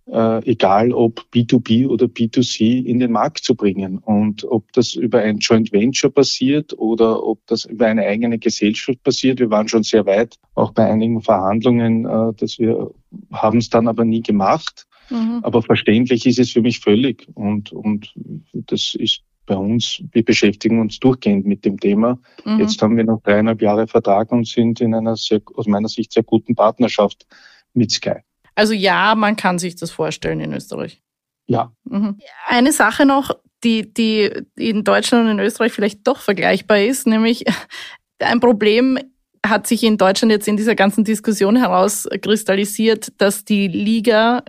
äh, 0.07 0.51
egal 0.51 0.93
ob 0.93 1.27
B2B 1.35 1.89
oder 1.89 2.07
B2C, 2.07 2.85
in 2.85 3.01
den 3.01 3.11
Markt 3.11 3.45
zu 3.45 3.57
bringen. 3.57 3.99
Und 3.99 4.45
ob 4.45 4.73
das 4.73 4.95
über 4.95 5.19
ein 5.19 5.39
Joint 5.39 5.73
Venture 5.73 6.11
passiert 6.11 6.79
oder 6.79 7.25
ob 7.25 7.45
das 7.47 7.65
über 7.65 7.87
eine 7.87 8.07
eigene 8.07 8.39
Gesellschaft 8.39 9.03
passiert. 9.03 9.41
Wir 9.41 9.51
waren 9.51 9.69
schon 9.69 9.83
sehr 9.83 10.07
weit, 10.07 10.37
auch 10.55 10.73
bei 10.73 10.89
einigen 10.89 11.23
Verhandlungen, 11.23 12.05
dass 12.37 12.59
wir 12.59 12.93
haben 13.33 13.59
es 13.59 13.69
dann 13.69 13.89
aber 13.89 14.05
nie 14.05 14.23
gemacht. 14.23 14.87
Mhm. 15.11 15.41
Aber 15.43 15.63
verständlich 15.63 16.27
ist 16.27 16.39
es 16.39 16.53
für 16.53 16.63
mich 16.63 16.81
völlig. 16.81 17.29
Und, 17.35 17.73
und 17.73 18.13
das 18.53 18.95
ist 18.95 19.23
bei 19.47 19.57
uns, 19.57 20.03
wir 20.13 20.25
beschäftigen 20.25 20.81
uns 20.81 20.99
durchgehend 21.01 21.47
mit 21.47 21.65
dem 21.65 21.79
Thema. 21.79 22.19
Mhm. 22.45 22.61
Jetzt 22.61 22.83
haben 22.83 22.97
wir 22.97 23.05
noch 23.05 23.23
dreieinhalb 23.23 23.63
Jahre 23.63 23.87
Vertrag 23.87 24.33
und 24.33 24.47
sind 24.47 24.81
in 24.81 24.95
einer 24.95 25.17
sehr, 25.17 25.41
aus 25.55 25.67
meiner 25.67 25.89
Sicht 25.89 26.13
sehr 26.13 26.25
guten 26.25 26.55
Partnerschaft 26.55 27.27
mit 27.73 27.91
Sky. 27.91 28.17
Also 28.55 28.73
ja, 28.73 29.15
man 29.15 29.37
kann 29.37 29.59
sich 29.59 29.77
das 29.77 29.91
vorstellen 29.91 30.41
in 30.41 30.53
Österreich. 30.53 31.03
Ja. 31.47 31.73
Mhm. 31.85 32.19
Eine 32.47 32.73
Sache 32.73 33.07
noch, 33.07 33.31
die, 33.65 33.93
die 33.93 34.31
in 34.57 34.85
Deutschland 34.85 35.25
und 35.25 35.39
in 35.39 35.41
Österreich 35.41 35.73
vielleicht 35.73 36.07
doch 36.07 36.21
vergleichbar 36.21 36.81
ist, 36.81 37.07
nämlich 37.07 37.45
ein 38.19 38.41
Problem 38.41 38.99
hat 39.45 39.67
sich 39.67 39.85
in 39.85 39.97
Deutschland 39.97 40.33
jetzt 40.33 40.49
in 40.49 40.57
dieser 40.57 40.75
ganzen 40.75 41.05
Diskussion 41.05 41.57
herauskristallisiert, 41.57 43.13
dass 43.19 43.45
die 43.45 43.69
Liga 43.69 44.43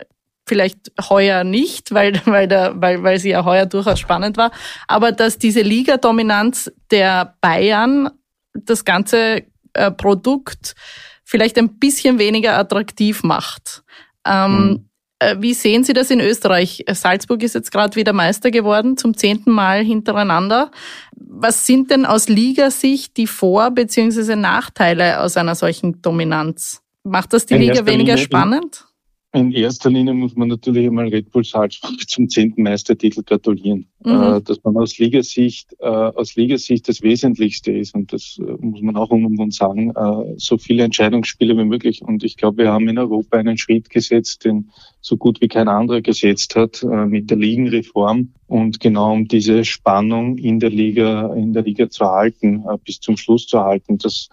vielleicht 0.47 0.91
heuer 1.09 1.43
nicht, 1.43 1.93
weil, 1.93 2.21
weil, 2.25 2.47
der, 2.47 2.73
weil, 2.81 3.03
weil 3.03 3.19
sie 3.19 3.29
ja 3.29 3.45
heuer 3.45 3.65
durchaus 3.65 3.99
spannend 3.99 4.37
war, 4.37 4.51
aber 4.87 5.11
dass 5.11 5.37
diese 5.37 5.61
Liga-Dominanz 5.61 6.71
der 6.89 7.35
Bayern 7.41 8.09
das 8.53 8.85
ganze 8.85 9.43
äh, 9.73 9.91
Produkt 9.91 10.75
vielleicht 11.23 11.57
ein 11.57 11.77
bisschen 11.77 12.19
weniger 12.19 12.57
attraktiv 12.57 13.23
macht. 13.23 13.83
Ähm, 14.25 14.51
mhm. 14.51 14.89
Äh, 15.19 15.35
wie 15.39 15.53
sehen 15.53 15.83
Sie 15.83 15.93
das 15.93 16.11
in 16.11 16.19
Österreich? 16.19 16.85
Salzburg 16.89 17.41
ist 17.41 17.55
jetzt 17.55 17.71
gerade 17.71 17.95
wieder 17.95 18.13
Meister 18.13 18.51
geworden, 18.51 18.97
zum 18.97 19.17
zehnten 19.17 19.51
Mal 19.51 19.83
hintereinander. 19.83 20.71
Was 21.15 21.65
sind 21.65 21.89
denn 21.91 22.05
aus 22.05 22.29
Ligasicht 22.29 23.17
die 23.17 23.27
Vor- 23.27 23.71
bzw. 23.71 24.35
Nachteile 24.35 25.21
aus 25.21 25.35
einer 25.37 25.55
solchen 25.55 26.01
Dominanz? 26.01 26.81
Macht 27.03 27.33
das 27.33 27.45
die 27.45 27.55
Liga 27.55 27.85
weniger 27.85 28.13
Linie 28.13 28.17
spannend? 28.17 28.86
In 29.37 29.51
erster 29.51 29.91
Linie 29.91 30.15
muss 30.15 30.35
man 30.35 30.47
natürlich 30.47 30.87
einmal 30.87 31.09
Red 31.09 31.29
Bull 31.29 31.43
Salzburg 31.43 32.09
zum 32.09 32.27
zehnten 32.27 32.63
Meistertitel 32.63 33.21
gratulieren. 33.21 33.87
Mhm. 34.03 34.11
Äh, 34.11 34.41
dass 34.41 34.63
man 34.63 34.75
aus 34.77 34.97
Ligasicht, 34.97 35.75
äh, 35.79 35.85
aus 35.85 36.35
Ligasicht 36.35 36.89
das 36.89 37.03
Wesentlichste 37.03 37.71
ist 37.71 37.93
und 37.93 38.11
das 38.11 38.39
äh, 38.39 38.51
muss 38.59 38.81
man 38.81 38.95
auch 38.95 39.11
um 39.11 39.39
und 39.39 39.53
sagen, 39.53 39.93
so 40.37 40.57
viele 40.57 40.83
Entscheidungsspiele 40.83 41.55
wie 41.55 41.65
möglich. 41.65 42.01
Und 42.01 42.23
ich 42.23 42.35
glaube, 42.35 42.63
wir 42.63 42.71
haben 42.71 42.87
in 42.87 42.97
Europa 42.97 43.37
einen 43.37 43.59
Schritt 43.59 43.91
gesetzt, 43.91 44.45
den 44.45 44.71
so 45.01 45.17
gut 45.17 45.39
wie 45.39 45.47
kein 45.47 45.67
anderer 45.67 46.01
gesetzt 46.01 46.55
hat, 46.55 46.83
mit 46.83 47.29
der 47.29 47.37
Ligenreform. 47.37 48.33
Und 48.47 48.79
genau 48.79 49.13
um 49.13 49.27
diese 49.27 49.65
Spannung 49.65 50.37
in 50.37 50.59
der 50.59 50.71
Liga, 50.71 51.33
in 51.35 51.53
der 51.53 51.63
Liga 51.63 51.89
zu 51.89 52.05
erhalten, 52.05 52.63
bis 52.85 52.99
zum 52.99 53.17
Schluss 53.17 53.45
zu 53.45 53.57
erhalten, 53.57 53.97
dass 53.97 54.29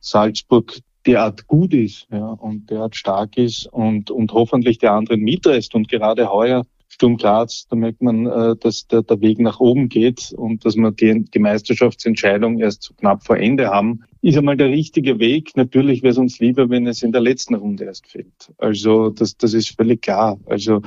Salzburg 0.00 0.80
derart 1.08 1.46
gut 1.46 1.72
ist 1.72 2.06
ja, 2.12 2.26
und 2.26 2.70
derart 2.70 2.94
stark 2.94 3.36
ist 3.38 3.66
und, 3.66 4.10
und 4.10 4.32
hoffentlich 4.32 4.78
der 4.78 4.92
anderen 4.92 5.22
mitreißt. 5.22 5.74
Und 5.74 5.88
gerade 5.88 6.30
heuer 6.30 6.64
Sturm 6.88 7.16
Graz, 7.16 7.66
da 7.68 7.76
merkt 7.76 8.02
man, 8.02 8.26
äh, 8.26 8.56
dass 8.56 8.86
der, 8.86 9.02
der 9.02 9.20
Weg 9.20 9.38
nach 9.38 9.58
oben 9.58 9.88
geht 9.88 10.32
und 10.36 10.64
dass 10.64 10.76
wir 10.76 10.90
die, 10.90 11.24
die 11.24 11.38
Meisterschaftsentscheidung 11.38 12.58
erst 12.58 12.82
so 12.82 12.94
knapp 12.94 13.24
vor 13.24 13.38
Ende 13.38 13.68
haben, 13.68 14.04
ist 14.20 14.36
einmal 14.36 14.56
der 14.56 14.68
richtige 14.68 15.18
Weg. 15.18 15.56
Natürlich 15.56 16.02
wäre 16.02 16.12
es 16.12 16.18
uns 16.18 16.38
lieber, 16.40 16.68
wenn 16.68 16.86
es 16.86 17.02
in 17.02 17.12
der 17.12 17.20
letzten 17.20 17.54
Runde 17.54 17.84
erst 17.84 18.06
fällt. 18.06 18.52
Also 18.58 19.10
das, 19.10 19.36
das 19.36 19.54
ist 19.54 19.76
völlig 19.76 20.02
klar. 20.02 20.38
Also 20.46 20.82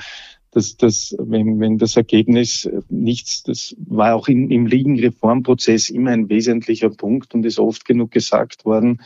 dass 0.53 0.75
das, 0.75 1.15
wenn, 1.17 1.62
wenn 1.62 1.77
das 1.77 1.95
Ergebnis 1.95 2.69
nichts, 2.89 3.43
das 3.43 3.73
war 3.88 4.15
auch 4.15 4.27
in, 4.27 4.51
im 4.51 4.65
Ligenreformprozess 4.65 5.89
immer 5.89 6.12
ein 6.12 6.27
wesentlicher 6.29 6.89
Punkt 6.89 7.34
und 7.34 7.45
ist 7.45 7.57
oft 7.57 7.86
genug 7.86 8.12
gesagt 8.12 8.65
worden 8.65 8.99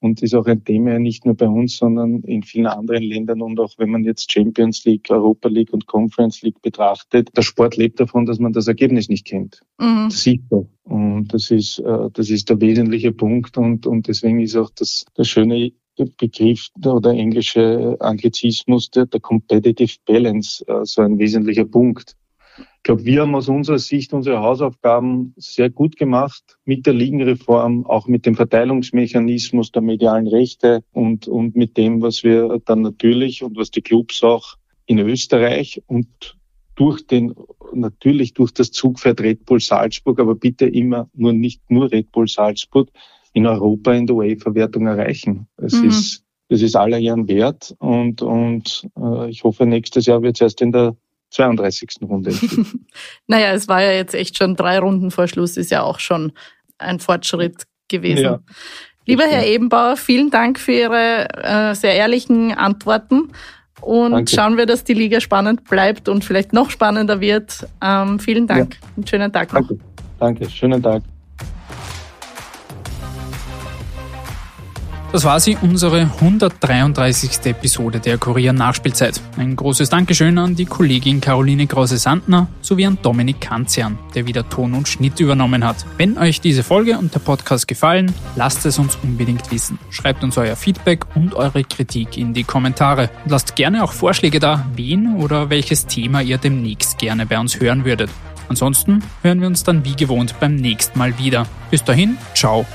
und 0.00 0.22
ist 0.22 0.34
auch 0.34 0.46
ein 0.46 0.64
Thema 0.64 0.98
nicht 0.98 1.24
nur 1.24 1.34
bei 1.34 1.48
uns, 1.48 1.76
sondern 1.76 2.22
in 2.22 2.42
vielen 2.42 2.66
anderen 2.66 3.02
Ländern 3.02 3.42
und 3.42 3.58
auch 3.58 3.72
wenn 3.78 3.90
man 3.90 4.04
jetzt 4.04 4.32
Champions 4.32 4.84
League, 4.84 5.10
Europa 5.10 5.48
League 5.48 5.72
und 5.72 5.86
Conference 5.86 6.42
League 6.42 6.60
betrachtet, 6.62 7.36
der 7.36 7.42
Sport 7.42 7.76
lebt 7.76 8.00
davon, 8.00 8.26
dass 8.26 8.38
man 8.38 8.52
das 8.52 8.68
Ergebnis 8.68 9.08
nicht 9.08 9.26
kennt. 9.26 9.60
Mhm. 9.78 10.08
Das 10.08 10.22
sieht 10.22 10.42
man. 10.50 10.68
Und 10.84 11.34
das 11.34 11.50
ist, 11.50 11.80
äh, 11.80 12.10
das 12.12 12.30
ist 12.30 12.48
der 12.48 12.60
wesentliche 12.60 13.12
Punkt 13.12 13.58
und, 13.58 13.86
und 13.86 14.08
deswegen 14.08 14.40
ist 14.40 14.56
auch 14.56 14.70
das, 14.70 15.04
das 15.14 15.28
schöne 15.28 15.72
Begriff 16.16 16.68
oder 16.84 17.10
englische 17.10 17.96
Anglizismus 18.00 18.90
der, 18.90 19.06
der 19.06 19.20
Competitive 19.20 19.96
Balance 20.06 20.64
äh, 20.68 20.84
so 20.84 21.02
ein 21.02 21.18
wesentlicher 21.18 21.64
Punkt. 21.64 22.14
Ich 22.88 22.90
glaube, 22.90 23.04
wir 23.04 23.20
haben 23.20 23.34
aus 23.34 23.50
unserer 23.50 23.78
Sicht 23.78 24.14
unsere 24.14 24.40
Hausaufgaben 24.40 25.34
sehr 25.36 25.68
gut 25.68 25.98
gemacht 25.98 26.56
mit 26.64 26.86
der 26.86 26.94
Ligenreform, 26.94 27.84
auch 27.84 28.06
mit 28.06 28.24
dem 28.24 28.34
Verteilungsmechanismus 28.34 29.72
der 29.72 29.82
medialen 29.82 30.26
Rechte 30.26 30.82
und, 30.92 31.28
und 31.28 31.54
mit 31.54 31.76
dem, 31.76 32.00
was 32.00 32.24
wir 32.24 32.62
dann 32.64 32.80
natürlich 32.80 33.42
und 33.42 33.58
was 33.58 33.70
die 33.70 33.82
Clubs 33.82 34.22
auch 34.22 34.54
in 34.86 34.98
Österreich 35.00 35.82
und 35.86 36.38
durch 36.76 37.06
den, 37.06 37.34
natürlich 37.74 38.32
durch 38.32 38.52
das 38.52 38.70
Zugpferd 38.70 39.20
Red 39.20 39.44
Bull 39.44 39.60
Salzburg, 39.60 40.18
aber 40.18 40.34
bitte 40.34 40.64
immer 40.64 41.10
nur 41.12 41.34
nicht 41.34 41.60
nur 41.70 41.92
Red 41.92 42.10
Bull 42.10 42.26
Salzburg 42.26 42.88
in 43.34 43.46
Europa 43.46 43.92
in 43.92 44.06
der 44.06 44.16
UEFA-Wertung 44.16 44.86
erreichen. 44.86 45.46
Es 45.58 45.74
mhm. 45.74 45.88
ist, 45.90 46.24
das 46.48 46.62
ist 46.62 46.74
aller 46.74 46.98
Ehren 46.98 47.28
wert 47.28 47.76
und, 47.80 48.22
und 48.22 48.88
äh, 48.98 49.28
ich 49.28 49.44
hoffe, 49.44 49.66
nächstes 49.66 50.06
Jahr 50.06 50.22
wird 50.22 50.36
es 50.36 50.40
erst 50.40 50.62
in 50.62 50.72
der 50.72 50.96
32. 51.30 51.88
Runde. 52.02 52.34
naja, 53.26 53.52
es 53.52 53.68
war 53.68 53.82
ja 53.82 53.92
jetzt 53.92 54.14
echt 54.14 54.38
schon 54.38 54.56
drei 54.56 54.78
Runden 54.78 55.10
vor 55.10 55.28
Schluss, 55.28 55.56
ist 55.56 55.70
ja 55.70 55.82
auch 55.82 56.00
schon 56.00 56.32
ein 56.78 57.00
Fortschritt 57.00 57.64
gewesen. 57.88 58.24
Ja, 58.24 58.40
Lieber 59.08 59.24
Herr 59.24 59.46
Ebenbauer, 59.46 59.96
vielen 59.96 60.30
Dank 60.30 60.58
für 60.58 60.72
Ihre 60.72 61.28
äh, 61.42 61.74
sehr 61.74 61.94
ehrlichen 61.94 62.52
Antworten. 62.52 63.32
Und 63.80 64.12
Danke. 64.12 64.34
schauen 64.34 64.56
wir, 64.58 64.66
dass 64.66 64.84
die 64.84 64.92
Liga 64.92 65.20
spannend 65.20 65.64
bleibt 65.64 66.10
und 66.10 66.24
vielleicht 66.24 66.52
noch 66.52 66.68
spannender 66.68 67.20
wird. 67.20 67.66
Ähm, 67.82 68.18
vielen 68.18 68.46
Dank. 68.46 68.74
Ja. 68.74 68.88
Einen 68.96 69.06
schönen 69.06 69.32
Tag 69.32 69.52
noch. 69.52 69.66
Danke. 69.66 69.78
Danke. 70.18 70.50
Schönen 70.50 70.82
Tag. 70.82 71.02
Das 75.10 75.24
war 75.24 75.40
sie, 75.40 75.56
unsere 75.62 76.02
133. 76.02 77.46
Episode 77.46 77.98
der 77.98 78.18
Kurier 78.18 78.52
Nachspielzeit. 78.52 79.22
Ein 79.38 79.56
großes 79.56 79.88
Dankeschön 79.88 80.36
an 80.36 80.54
die 80.54 80.66
Kollegin 80.66 81.22
Caroline 81.22 81.66
Krause-Sandner 81.66 82.46
sowie 82.60 82.84
an 82.84 82.98
Dominik 83.00 83.40
Kanzian, 83.40 83.98
der 84.14 84.26
wieder 84.26 84.46
Ton 84.50 84.74
und 84.74 84.86
Schnitt 84.86 85.18
übernommen 85.18 85.64
hat. 85.64 85.86
Wenn 85.96 86.18
euch 86.18 86.42
diese 86.42 86.62
Folge 86.62 86.98
und 86.98 87.14
der 87.14 87.20
Podcast 87.20 87.66
gefallen, 87.66 88.14
lasst 88.36 88.66
es 88.66 88.78
uns 88.78 88.98
unbedingt 89.02 89.50
wissen. 89.50 89.78
Schreibt 89.88 90.22
uns 90.22 90.36
euer 90.36 90.56
Feedback 90.56 91.06
und 91.14 91.34
eure 91.34 91.64
Kritik 91.64 92.18
in 92.18 92.34
die 92.34 92.44
Kommentare. 92.44 93.08
Und 93.24 93.30
lasst 93.30 93.56
gerne 93.56 93.84
auch 93.84 93.92
Vorschläge 93.92 94.40
da, 94.40 94.66
wen 94.74 95.16
oder 95.16 95.48
welches 95.48 95.86
Thema 95.86 96.20
ihr 96.20 96.36
demnächst 96.36 96.98
gerne 96.98 97.24
bei 97.24 97.38
uns 97.38 97.58
hören 97.58 97.86
würdet. 97.86 98.10
Ansonsten 98.50 99.02
hören 99.22 99.40
wir 99.40 99.46
uns 99.46 99.64
dann 99.64 99.86
wie 99.86 99.96
gewohnt 99.96 100.34
beim 100.38 100.56
nächsten 100.56 100.98
Mal 100.98 101.16
wieder. 101.16 101.46
Bis 101.70 101.82
dahin, 101.82 102.18
ciao 102.34 102.66